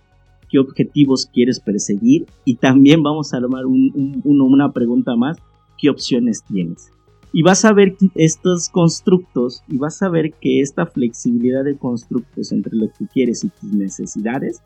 qué 0.50 0.58
objetivos 0.58 1.26
quieres 1.32 1.60
perseguir 1.60 2.26
y 2.44 2.56
también 2.56 3.02
vamos 3.02 3.32
a 3.32 3.36
armar 3.36 3.64
una 3.66 4.72
pregunta 4.72 5.14
más, 5.16 5.38
qué 5.78 5.88
opciones 5.88 6.42
tienes. 6.42 6.90
Y 7.32 7.42
vas 7.42 7.64
a 7.64 7.72
ver 7.72 7.96
estos 8.16 8.68
constructos 8.68 9.62
y 9.68 9.78
vas 9.78 10.02
a 10.02 10.08
ver 10.08 10.32
que 10.40 10.60
esta 10.60 10.86
flexibilidad 10.86 11.64
de 11.64 11.76
constructos 11.76 12.50
entre 12.50 12.76
lo 12.76 12.88
que 12.92 13.06
quieres 13.06 13.44
y 13.44 13.50
tus 13.50 13.72
necesidades 13.72 14.60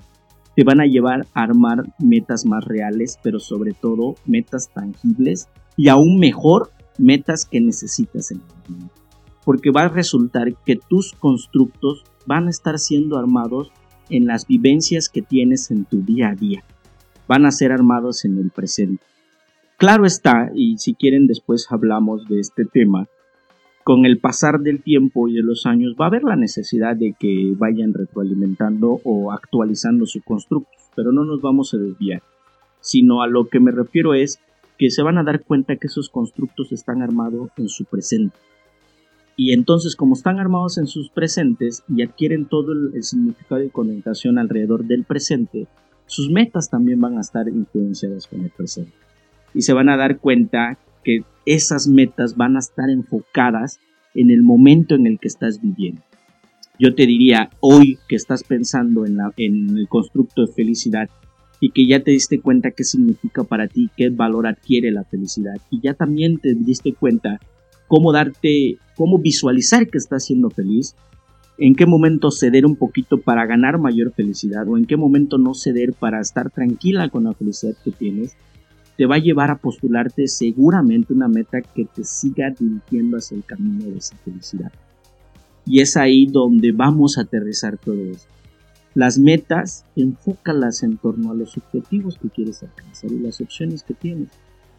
te 0.56 0.64
van 0.64 0.80
a 0.80 0.86
llevar 0.86 1.26
a 1.34 1.42
armar 1.42 1.84
metas 1.98 2.46
más 2.46 2.64
reales, 2.64 3.18
pero 3.22 3.38
sobre 3.38 3.72
todo 3.72 4.14
metas 4.24 4.70
tangibles 4.72 5.48
y 5.76 5.88
aún 5.88 6.18
mejor, 6.18 6.70
metas 6.98 7.44
que 7.44 7.60
necesitas 7.60 8.30
en 8.30 8.38
el 8.38 8.72
momento. 8.72 8.94
Porque 9.44 9.70
va 9.70 9.82
a 9.82 9.88
resultar 9.88 10.54
que 10.64 10.76
tus 10.76 11.12
constructos 11.12 12.04
van 12.26 12.46
a 12.46 12.50
estar 12.50 12.78
siendo 12.78 13.18
armados 13.18 13.72
en 14.08 14.26
las 14.26 14.46
vivencias 14.46 15.08
que 15.08 15.22
tienes 15.22 15.70
en 15.70 15.84
tu 15.84 16.02
día 16.02 16.30
a 16.30 16.34
día. 16.34 16.64
Van 17.26 17.44
a 17.44 17.50
ser 17.50 17.72
armados 17.72 18.24
en 18.24 18.38
el 18.38 18.50
presente. 18.50 19.04
Claro 19.76 20.06
está, 20.06 20.50
y 20.54 20.78
si 20.78 20.94
quieren 20.94 21.26
después 21.26 21.66
hablamos 21.70 22.28
de 22.28 22.40
este 22.40 22.64
tema, 22.64 23.08
con 23.82 24.06
el 24.06 24.18
pasar 24.18 24.60
del 24.60 24.82
tiempo 24.82 25.28
y 25.28 25.34
de 25.34 25.42
los 25.42 25.66
años 25.66 25.94
va 26.00 26.06
a 26.06 26.08
haber 26.08 26.22
la 26.22 26.36
necesidad 26.36 26.96
de 26.96 27.14
que 27.18 27.52
vayan 27.56 27.92
retroalimentando 27.92 29.00
o 29.04 29.32
actualizando 29.32 30.06
su 30.06 30.22
constructo, 30.22 30.70
pero 30.94 31.12
no 31.12 31.24
nos 31.24 31.42
vamos 31.42 31.74
a 31.74 31.78
desviar, 31.78 32.22
sino 32.80 33.20
a 33.20 33.26
lo 33.26 33.48
que 33.48 33.60
me 33.60 33.72
refiero 33.72 34.14
es 34.14 34.38
que 34.78 34.90
se 34.90 35.02
van 35.02 35.18
a 35.18 35.24
dar 35.24 35.42
cuenta 35.42 35.76
que 35.76 35.88
esos 35.88 36.08
constructos 36.08 36.72
están 36.72 37.02
armados 37.02 37.50
en 37.56 37.68
su 37.68 37.84
presente. 37.84 38.36
Y 39.36 39.52
entonces 39.52 39.96
como 39.96 40.14
están 40.14 40.38
armados 40.38 40.78
en 40.78 40.86
sus 40.86 41.10
presentes 41.10 41.82
y 41.88 42.02
adquieren 42.02 42.46
todo 42.46 42.72
el, 42.72 43.02
significado 43.02 43.60
de 43.60 43.70
connotación 43.70 44.38
alrededor 44.38 44.84
del 44.84 45.04
presente, 45.04 45.66
sus 46.06 46.30
metas 46.30 46.70
también 46.70 47.00
van 47.00 47.18
a 47.18 47.22
estar 47.22 47.48
influenciadas 47.48 48.28
con 48.28 48.42
el 48.42 48.50
presente. 48.50 49.03
Y 49.54 49.62
se 49.62 49.72
van 49.72 49.88
a 49.88 49.96
dar 49.96 50.18
cuenta 50.18 50.78
que 51.04 51.22
esas 51.46 51.86
metas 51.88 52.36
van 52.36 52.56
a 52.56 52.60
estar 52.60 52.90
enfocadas 52.90 53.78
en 54.14 54.30
el 54.30 54.42
momento 54.42 54.94
en 54.94 55.06
el 55.06 55.18
que 55.18 55.28
estás 55.28 55.60
viviendo. 55.60 56.02
Yo 56.78 56.94
te 56.94 57.06
diría, 57.06 57.50
hoy 57.60 57.98
que 58.08 58.16
estás 58.16 58.42
pensando 58.42 59.06
en, 59.06 59.18
en 59.36 59.78
el 59.78 59.88
constructo 59.88 60.44
de 60.44 60.52
felicidad 60.52 61.08
y 61.60 61.70
que 61.70 61.86
ya 61.86 62.02
te 62.02 62.10
diste 62.10 62.40
cuenta 62.40 62.72
qué 62.72 62.84
significa 62.84 63.44
para 63.44 63.68
ti, 63.68 63.90
qué 63.96 64.10
valor 64.10 64.46
adquiere 64.46 64.90
la 64.90 65.04
felicidad 65.04 65.54
y 65.70 65.80
ya 65.80 65.94
también 65.94 66.38
te 66.38 66.54
diste 66.54 66.92
cuenta 66.92 67.38
cómo 67.86 68.12
darte, 68.12 68.78
cómo 68.96 69.18
visualizar 69.18 69.88
que 69.88 69.98
estás 69.98 70.24
siendo 70.24 70.50
feliz, 70.50 70.96
en 71.58 71.76
qué 71.76 71.86
momento 71.86 72.30
ceder 72.30 72.66
un 72.66 72.76
poquito 72.76 73.18
para 73.18 73.46
ganar 73.46 73.78
mayor 73.78 74.12
felicidad 74.12 74.68
o 74.68 74.76
en 74.76 74.86
qué 74.86 74.96
momento 74.96 75.38
no 75.38 75.54
ceder 75.54 75.92
para 75.92 76.20
estar 76.20 76.50
tranquila 76.50 77.08
con 77.08 77.24
la 77.24 77.34
felicidad 77.34 77.74
que 77.84 77.92
tienes, 77.92 78.36
te 78.96 79.06
va 79.06 79.16
a 79.16 79.20
llevar 79.20 79.50
a 79.50 79.58
postularte 79.58 80.28
seguramente 80.28 81.12
una 81.12 81.28
meta 81.28 81.60
que 81.60 81.84
te 81.84 82.04
siga 82.04 82.50
dirigiendo 82.50 83.16
hacia 83.16 83.36
el 83.36 83.44
camino 83.44 83.84
de 83.84 83.98
esa 83.98 84.16
felicidad. 84.18 84.72
Y 85.66 85.80
es 85.80 85.96
ahí 85.96 86.26
donde 86.26 86.72
vamos 86.72 87.18
a 87.18 87.22
aterrizar 87.22 87.78
todo 87.78 88.02
esto. 88.04 88.32
Las 88.94 89.18
metas, 89.18 89.84
enfócalas 89.96 90.84
en 90.84 90.98
torno 90.98 91.32
a 91.32 91.34
los 91.34 91.56
objetivos 91.56 92.16
que 92.18 92.28
quieres 92.28 92.62
alcanzar 92.62 93.10
y 93.10 93.18
las 93.18 93.40
opciones 93.40 93.82
que 93.82 93.94
tienes. 93.94 94.28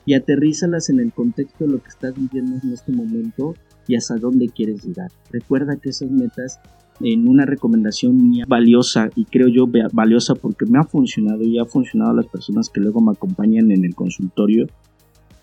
Y 0.06 0.14
aterrízalas 0.14 0.90
en 0.90 1.00
el 1.00 1.12
contexto 1.12 1.66
de 1.66 1.72
lo 1.72 1.84
que 1.84 1.90
estás 1.90 2.16
viviendo 2.16 2.60
en 2.64 2.72
este 2.72 2.92
momento 2.92 3.56
y 3.88 3.96
hasta 3.96 4.16
dónde 4.16 4.48
quieres 4.50 4.86
llegar. 4.86 5.12
Recuerda 5.32 5.76
que 5.76 5.90
esas 5.90 6.12
metas 6.12 6.60
en 7.00 7.28
una 7.28 7.46
recomendación 7.46 8.30
mía 8.30 8.46
valiosa 8.48 9.10
y 9.16 9.26
creo 9.26 9.48
yo 9.48 9.68
valiosa 9.92 10.36
porque 10.36 10.66
me 10.66 10.80
ha 10.80 10.84
funcionado 10.84 11.44
y 11.44 11.60
ha 11.60 11.66
funcionado 11.66 12.12
a 12.12 12.16
las 12.16 12.28
personas 12.28 12.70
que 12.70 12.82
luego 12.82 13.02
me 13.02 13.12
acompañan 13.12 13.72
en 13.72 13.84
el 13.86 13.96
consultorio, 13.96 14.68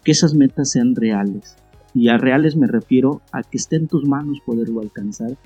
que 0.04 0.12
esas 0.12 0.34
metas 0.34 0.70
sean 0.70 0.94
reales. 0.94 1.56
Y 1.94 2.08
a 2.08 2.16
reales 2.16 2.56
me 2.56 2.66
refiero 2.66 3.20
a 3.32 3.42
que 3.42 3.58
esté 3.58 3.76
en 3.76 3.86
tus 3.86 4.06
manos 4.06 4.38
poderlo 4.46 4.80
alcanzar 4.80 5.36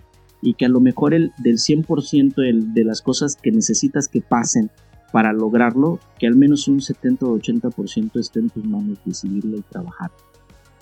y 0.40 0.54
que 0.54 0.66
a 0.66 0.68
lo 0.68 0.80
mejor 0.80 1.12
el 1.12 1.32
del 1.38 1.56
100% 1.56 2.72
de 2.72 2.84
las 2.84 3.02
cosas 3.02 3.36
que 3.36 3.50
necesitas 3.50 4.06
que 4.06 4.20
pasen 4.20 4.70
para 5.12 5.32
lograrlo, 5.32 5.98
que 6.18 6.26
al 6.26 6.36
menos 6.36 6.68
un 6.68 6.80
70 6.80 7.26
o 7.26 7.38
80% 7.38 8.20
esté 8.20 8.40
en 8.40 8.50
tus 8.50 8.64
manos 8.64 8.98
decidirlo 9.04 9.56
y 9.56 9.62
trabajar. 9.62 10.10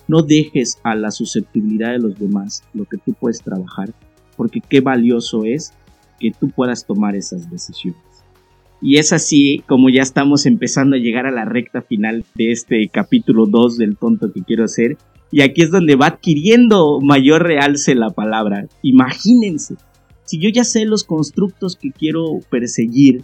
No 0.07 0.21
dejes 0.21 0.77
a 0.83 0.93
la 0.93 1.09
susceptibilidad 1.09 1.91
de 1.91 1.99
los 1.99 2.19
demás 2.19 2.63
lo 2.73 2.85
que 2.85 2.97
tú 2.97 3.13
puedes 3.13 3.41
trabajar 3.41 3.93
porque 4.35 4.61
qué 4.61 4.81
valioso 4.81 5.45
es 5.45 5.73
que 6.19 6.31
tú 6.31 6.49
puedas 6.49 6.85
tomar 6.85 7.15
esas 7.15 7.49
decisiones. 7.49 8.01
Y 8.81 8.97
es 8.97 9.13
así 9.13 9.63
como 9.67 9.89
ya 9.89 10.01
estamos 10.01 10.45
empezando 10.45 10.95
a 10.95 10.99
llegar 10.99 11.25
a 11.25 11.31
la 11.31 11.45
recta 11.45 11.81
final 11.81 12.23
de 12.35 12.51
este 12.51 12.87
capítulo 12.91 13.45
2 13.45 13.77
del 13.77 13.97
tonto 13.97 14.31
que 14.31 14.43
quiero 14.43 14.67
ser. 14.67 14.97
Y 15.31 15.41
aquí 15.41 15.63
es 15.63 15.71
donde 15.71 15.95
va 15.95 16.07
adquiriendo 16.07 16.99
mayor 17.01 17.43
realce 17.43 17.95
la 17.95 18.11
palabra. 18.11 18.67
Imagínense, 18.81 19.75
si 20.23 20.39
yo 20.39 20.49
ya 20.49 20.63
sé 20.63 20.85
los 20.85 21.03
constructos 21.03 21.75
que 21.75 21.91
quiero 21.91 22.39
perseguir, 22.49 23.23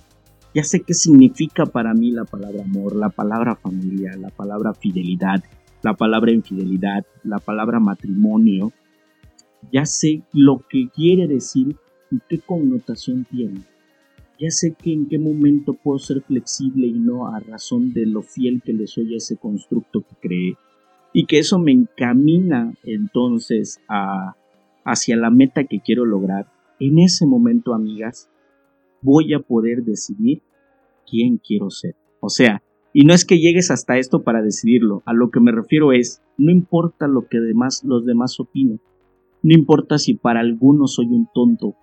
ya 0.54 0.63
sé 0.63 0.82
qué 0.82 0.93
significa 0.93 1.65
para 1.65 1.93
mí 1.93 2.12
la 2.12 2.26
palabra 2.26 2.63
amor, 2.63 2.95
la 2.95 3.10
palabra 3.10 3.56
familia, 3.56 4.15
la 4.17 4.30
palabra 4.30 4.74
fidelidad, 4.74 5.43
la 5.82 5.93
palabra 5.93 6.32
infidelidad, 6.32 7.06
la 7.24 7.39
palabra 7.39 7.80
matrimonio, 7.80 8.71
ya 9.71 9.86
sé 9.86 10.24
lo 10.34 10.63
que 10.69 10.89
quiere 10.93 11.28
decir 11.28 11.76
y 12.10 12.19
qué 12.28 12.39
connotación 12.39 13.26
tiene. 13.30 13.62
Ya 14.39 14.50
sé 14.50 14.74
que 14.74 14.91
en 14.91 15.08
qué 15.08 15.19
momento 15.19 15.74
puedo 15.74 16.00
ser 16.00 16.21
flexible 16.21 16.88
y 16.88 16.93
no 16.93 17.28
a 17.28 17.39
razón 17.39 17.93
de 17.93 18.06
lo 18.06 18.24
fiel 18.24 18.62
que 18.63 18.74
le 18.74 18.88
soy 18.88 19.13
a 19.13 19.17
ese 19.17 19.38
constructo 19.38 20.02
que 20.02 20.15
creé. 20.19 20.58
Y 21.13 21.26
que 21.26 21.39
eso 21.39 21.60
me 21.60 21.71
encamina 21.71 22.74
entonces 22.84 23.80
a, 23.88 24.36
hacia 24.84 25.15
la 25.17 25.30
meta 25.30 25.65
que 25.65 25.80
quiero 25.80 26.06
lograr. 26.06 26.47
En 26.80 26.97
ese 27.00 27.26
momento, 27.26 27.74
amigas, 27.74 28.30
voy 29.02 29.34
a 29.34 29.39
poder 29.39 29.84
decidir 29.84 30.41
quién 31.08 31.38
quiero 31.38 31.69
ser. 31.69 31.95
O 32.19 32.30
sea, 32.30 32.63
y 32.93 33.06
no 33.06 33.13
es 33.13 33.26
que 33.26 33.39
llegues 33.39 33.71
hasta 33.71 33.97
esto 33.97 34.24
para 34.24 34.41
decidirlo, 34.41 35.02
a 35.06 35.13
lo 35.13 35.30
que 35.32 35.39
me 35.39 35.52
refiero 35.52 35.93
es, 35.93 36.21
no 36.38 36.52
importa 36.52 37.08
lo 37.08 37.28
que 37.28 37.39
demás, 37.39 37.84
los 37.86 38.06
demás 38.06 38.39
opinen, 38.39 38.82
no 39.43 39.54
importa 39.54 39.97
si 39.97 40.13
para 40.13 40.39
algunos 40.39 40.95
soy 40.95 41.08
un 41.08 41.27
tonto, 41.34 41.75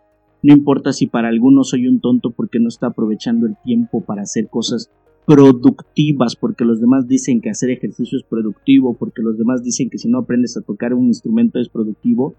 no 0.43 0.55
importa 0.55 0.93
si 0.93 1.09
para 1.09 1.29
algunos 1.29 1.71
soy 1.71 1.89
un 1.89 2.01
tonto 2.01 2.31
porque 2.31 2.61
no 2.61 2.69
está 2.69 2.89
aprovechando 2.89 3.47
el 3.47 3.57
tiempo 3.65 4.03
para 4.03 4.23
hacer 4.23 4.49
cosas 4.49 4.91
productivas, 5.27 6.37
porque 6.37 6.65
los 6.65 6.81
demás 6.81 7.09
dicen 7.09 7.41
que 7.41 7.51
hacer 7.51 7.71
ejercicio 7.71 8.17
es 8.17 8.25
productivo, 8.25 8.95
porque 8.95 9.21
los 9.21 9.37
demás 9.37 9.63
dicen 9.63 9.91
que 9.91 9.99
si 9.99 10.09
no 10.09 10.19
aprendes 10.19 10.57
a 10.57 10.63
tocar 10.63 10.95
un 10.95 11.09
instrumento 11.09 11.59
es 11.59 11.69
productivo. 11.69 12.35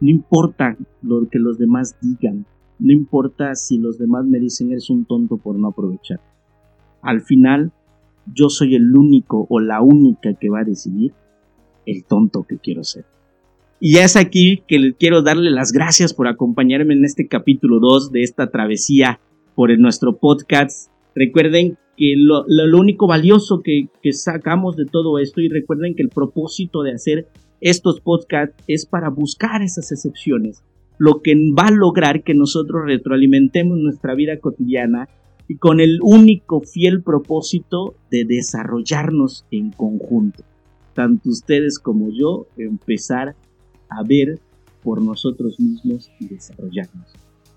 No 0.00 0.08
importa 0.08 0.78
lo 1.02 1.28
que 1.28 1.38
los 1.38 1.58
demás 1.58 1.96
digan, 2.00 2.46
no 2.78 2.92
importa 2.92 3.54
si 3.54 3.76
los 3.76 3.98
demás 3.98 4.24
me 4.24 4.38
dicen 4.38 4.70
eres 4.70 4.88
un 4.88 5.04
tonto 5.04 5.36
por 5.36 5.58
no 5.58 5.68
aprovechar. 5.68 6.20
Al 7.02 7.20
final, 7.20 7.72
yo 8.34 8.48
soy 8.48 8.76
el 8.76 8.96
único 8.96 9.46
o 9.50 9.60
la 9.60 9.82
única 9.82 10.32
que 10.34 10.48
va 10.48 10.60
a 10.60 10.64
decidir 10.64 11.12
el 11.84 12.04
tonto 12.04 12.44
que 12.44 12.58
quiero 12.58 12.84
ser. 12.84 13.04
Y 13.82 13.96
es 13.96 14.14
aquí 14.14 14.62
que 14.68 14.92
quiero 14.98 15.22
darle 15.22 15.50
las 15.50 15.72
gracias 15.72 16.12
por 16.12 16.28
acompañarme 16.28 16.92
en 16.92 17.06
este 17.06 17.26
capítulo 17.28 17.80
2 17.80 18.12
de 18.12 18.22
esta 18.22 18.50
travesía 18.50 19.20
por 19.54 19.76
nuestro 19.78 20.18
podcast. 20.18 20.90
Recuerden 21.14 21.78
que 21.96 22.12
lo, 22.14 22.44
único 22.78 23.06
valioso 23.06 23.62
que, 23.62 23.88
que, 24.02 24.12
sacamos 24.12 24.76
de 24.76 24.84
todo 24.84 25.18
esto 25.18 25.40
y 25.40 25.48
recuerden 25.48 25.94
que 25.94 26.02
el 26.02 26.10
propósito 26.10 26.82
de 26.82 26.92
hacer 26.92 27.28
estos 27.62 28.02
podcasts 28.02 28.62
es 28.68 28.84
para 28.84 29.08
buscar 29.08 29.62
esas 29.62 29.90
excepciones, 29.92 30.62
lo 30.98 31.22
que 31.22 31.34
va 31.58 31.68
a 31.68 31.72
lograr 31.72 32.22
que 32.22 32.34
nosotros 32.34 32.82
retroalimentemos 32.84 33.78
nuestra 33.78 34.14
vida 34.14 34.40
cotidiana 34.40 35.08
y 35.48 35.56
con 35.56 35.80
el 35.80 36.00
único 36.02 36.60
fiel 36.60 37.02
propósito 37.02 37.94
de 38.10 38.26
desarrollarnos 38.26 39.46
en 39.50 39.70
conjunto. 39.70 40.44
Tanto 40.92 41.30
ustedes 41.30 41.78
como 41.78 42.10
yo 42.10 42.46
empezar 42.58 43.36
a 43.90 44.02
ver 44.02 44.38
por 44.82 45.02
nosotros 45.02 45.60
mismos 45.60 46.10
y 46.18 46.28
desarrollarnos. 46.28 47.12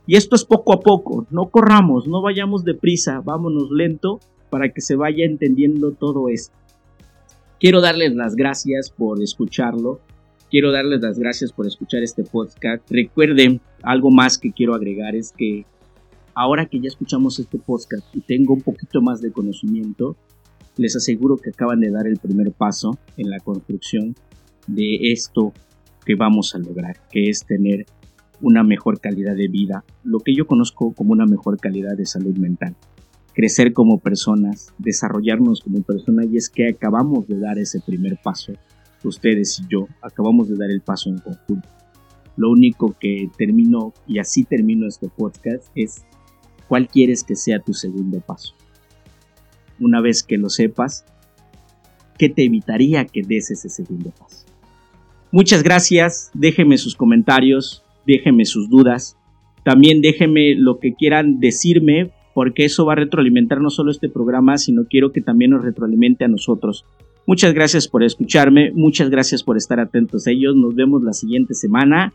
Y 0.05 0.17
esto 0.17 0.35
es 0.35 0.43
poco 0.43 0.73
a 0.73 0.79
poco, 0.81 1.25
no 1.31 1.49
corramos, 1.49 2.07
no 2.07 2.21
vayamos 2.21 2.65
deprisa, 2.65 3.21
vámonos 3.21 3.71
lento 3.71 4.19
para 4.49 4.69
que 4.69 4.81
se 4.81 4.95
vaya 4.95 5.25
entendiendo 5.25 5.91
todo 5.91 6.27
esto. 6.27 6.55
Quiero 7.59 7.79
darles 7.79 8.13
las 8.13 8.35
gracias 8.35 8.89
por 8.89 9.23
escucharlo, 9.23 10.01
quiero 10.51 10.73
darles 10.73 11.01
las 11.01 11.17
gracias 11.17 11.53
por 11.53 11.65
escuchar 11.65 12.03
este 12.03 12.23
podcast. 12.23 12.83
Recuerden, 12.91 13.61
algo 13.81 14.11
más 14.11 14.37
que 14.37 14.51
quiero 14.51 14.75
agregar 14.75 15.15
es 15.15 15.31
que 15.31 15.65
ahora 16.35 16.65
que 16.65 16.81
ya 16.81 16.89
escuchamos 16.89 17.39
este 17.39 17.57
podcast 17.57 18.03
y 18.13 18.19
tengo 18.19 18.53
un 18.53 18.61
poquito 18.61 19.01
más 19.01 19.21
de 19.21 19.31
conocimiento, 19.31 20.17
les 20.75 20.95
aseguro 20.97 21.37
que 21.37 21.51
acaban 21.51 21.79
de 21.79 21.91
dar 21.91 22.07
el 22.07 22.17
primer 22.17 22.51
paso 22.51 22.97
en 23.15 23.29
la 23.29 23.39
construcción 23.39 24.15
de 24.67 25.11
esto 25.13 25.53
que 26.03 26.15
vamos 26.15 26.55
a 26.55 26.59
lograr, 26.59 26.97
que 27.11 27.29
es 27.29 27.45
tener 27.45 27.85
una 28.41 28.63
mejor 28.63 28.99
calidad 28.99 29.35
de 29.35 29.47
vida, 29.47 29.85
lo 30.03 30.19
que 30.19 30.35
yo 30.35 30.45
conozco 30.45 30.93
como 30.93 31.13
una 31.13 31.25
mejor 31.25 31.59
calidad 31.59 31.95
de 31.95 32.05
salud 32.05 32.35
mental, 32.35 32.75
crecer 33.33 33.73
como 33.73 33.99
personas, 33.99 34.73
desarrollarnos 34.77 35.61
como 35.61 35.81
personas 35.81 36.27
y 36.31 36.37
es 36.37 36.49
que 36.49 36.69
acabamos 36.69 37.27
de 37.27 37.39
dar 37.39 37.57
ese 37.57 37.79
primer 37.79 38.19
paso, 38.21 38.53
ustedes 39.03 39.59
y 39.59 39.63
yo, 39.69 39.87
acabamos 40.01 40.49
de 40.49 40.57
dar 40.57 40.69
el 40.69 40.81
paso 40.81 41.09
en 41.09 41.19
conjunto. 41.19 41.67
Lo 42.35 42.49
único 42.49 42.95
que 42.99 43.29
termino, 43.37 43.93
y 44.07 44.19
así 44.19 44.43
termino 44.43 44.87
este 44.87 45.07
podcast, 45.07 45.67
es 45.75 46.03
¿cuál 46.67 46.87
quieres 46.87 47.23
que 47.23 47.35
sea 47.35 47.59
tu 47.59 47.73
segundo 47.73 48.19
paso? 48.19 48.55
Una 49.79 50.01
vez 50.01 50.23
que 50.23 50.37
lo 50.37 50.49
sepas, 50.49 51.05
¿qué 52.17 52.29
te 52.29 52.45
evitaría 52.45 53.05
que 53.05 53.21
des 53.21 53.51
ese 53.51 53.69
segundo 53.69 54.11
paso? 54.11 54.45
Muchas 55.33 55.63
gracias, 55.63 56.29
déjenme 56.35 56.77
sus 56.77 56.95
comentarios, 56.95 57.83
déjenme 58.05 58.45
sus 58.45 58.69
dudas, 58.69 59.17
también 59.65 59.99
déjenme 59.99 60.53
lo 60.53 60.77
que 60.77 60.93
quieran 60.93 61.39
decirme, 61.39 62.11
porque 62.35 62.65
eso 62.65 62.85
va 62.85 62.93
a 62.93 62.97
retroalimentar 62.97 63.59
no 63.59 63.71
solo 63.71 63.89
este 63.89 64.09
programa, 64.09 64.59
sino 64.59 64.83
quiero 64.87 65.11
que 65.11 65.21
también 65.21 65.49
nos 65.49 65.63
retroalimente 65.63 66.23
a 66.23 66.27
nosotros. 66.27 66.85
Muchas 67.25 67.55
gracias 67.55 67.87
por 67.87 68.03
escucharme, 68.03 68.73
muchas 68.75 69.09
gracias 69.09 69.41
por 69.41 69.57
estar 69.57 69.79
atentos 69.79 70.27
a 70.27 70.29
ellos. 70.29 70.55
Nos 70.55 70.75
vemos 70.75 71.01
la 71.01 71.13
siguiente 71.13 71.55
semana 71.55 72.13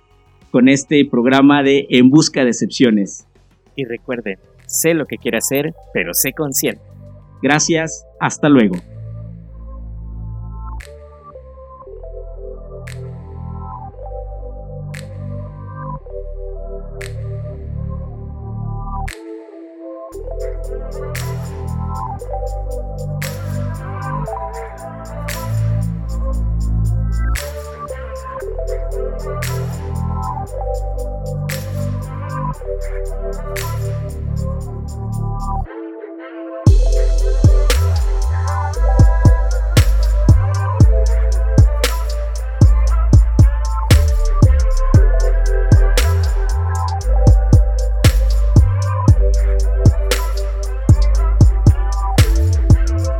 con 0.52 0.68
este 0.68 1.04
programa 1.04 1.64
de 1.64 1.88
En 1.90 2.10
Busca 2.10 2.44
de 2.44 2.50
Excepciones. 2.50 3.26
Y 3.74 3.84
recuerden, 3.84 4.38
sé 4.66 4.94
lo 4.94 5.06
que 5.06 5.18
quiero 5.18 5.38
hacer, 5.38 5.74
pero 5.92 6.14
sé 6.14 6.34
consciente. 6.34 6.82
Gracias, 7.42 8.06
hasta 8.20 8.48
luego. 8.48 8.76